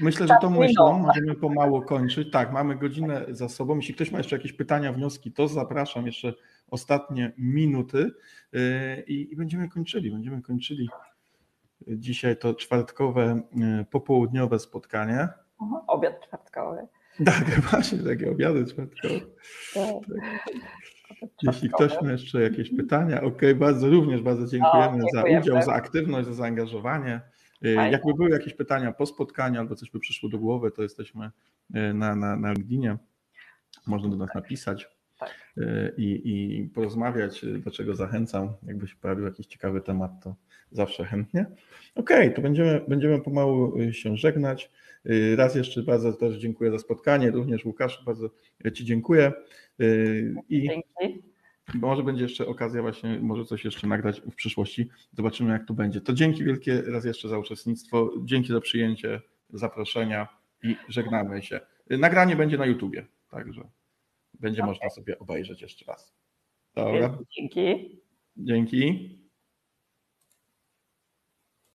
[0.00, 1.06] myślę, że tą Czas myślą minął.
[1.06, 2.30] możemy pomału kończyć.
[2.30, 3.76] Tak, mamy godzinę za sobą.
[3.76, 6.34] Jeśli ktoś ma jeszcze jakieś pytania, wnioski, to zapraszam jeszcze
[6.70, 8.10] ostatnie minuty
[8.52, 8.60] yy,
[9.06, 10.10] i, i będziemy kończyli.
[10.10, 10.88] Będziemy kończyli
[11.88, 15.28] dzisiaj to czwartkowe, yy, popołudniowe spotkanie.
[15.62, 16.86] Mhm, Obiad czwartkowy.
[17.24, 19.20] Tak, właśnie takie obiady czwartkowe.
[21.42, 25.40] Jeśli ktoś ma jeszcze jakieś pytania, ok, bardzo również bardzo dziękujemy, O, za dziękujemy.
[25.40, 27.20] udział, za aktywność, za zaangażowanie.
[27.66, 27.92] Y, Fajnie.
[27.92, 31.30] Jakby były jakieś pytania po spotkaniu albo coś by przyszło do głowy, to jesteśmy
[31.76, 32.96] y, na, na, na LinkedInie.
[33.86, 34.88] Można do nas napisać
[35.18, 35.30] Tak.
[35.58, 38.48] y, i, i porozmawiać, do czego zachęcam.
[38.62, 40.34] Jakby się pojawił jakiś ciekawy temat, to
[40.70, 41.46] zawsze chętnie.
[41.94, 44.70] Okej, to będziemy, będziemy pomału y, się żegnać.
[45.06, 48.30] Y, Raz jeszcze bardzo też dziękuję za spotkanie, również Łukaszu, bardzo
[48.74, 49.32] Ci dziękuję.
[49.80, 51.22] Y, I Dzięki.
[51.74, 54.88] może będzie jeszcze okazja właśnie, może coś jeszcze nagrać w przyszłości.
[55.12, 56.00] Zobaczymy jak to będzie.
[56.00, 59.20] To dzięki wielkie raz jeszcze za uczestnictwo, dzięki za przyjęcie
[59.50, 60.28] zaproszenia
[60.62, 61.60] i żegnamy się.
[61.90, 63.68] Nagranie będzie na YouTubie, także
[64.40, 64.74] będzie Okej.
[64.74, 66.14] można sobie obejrzeć jeszcze raz.
[66.74, 67.98] Dobra, Dzięki.
[68.36, 69.17] dzięki.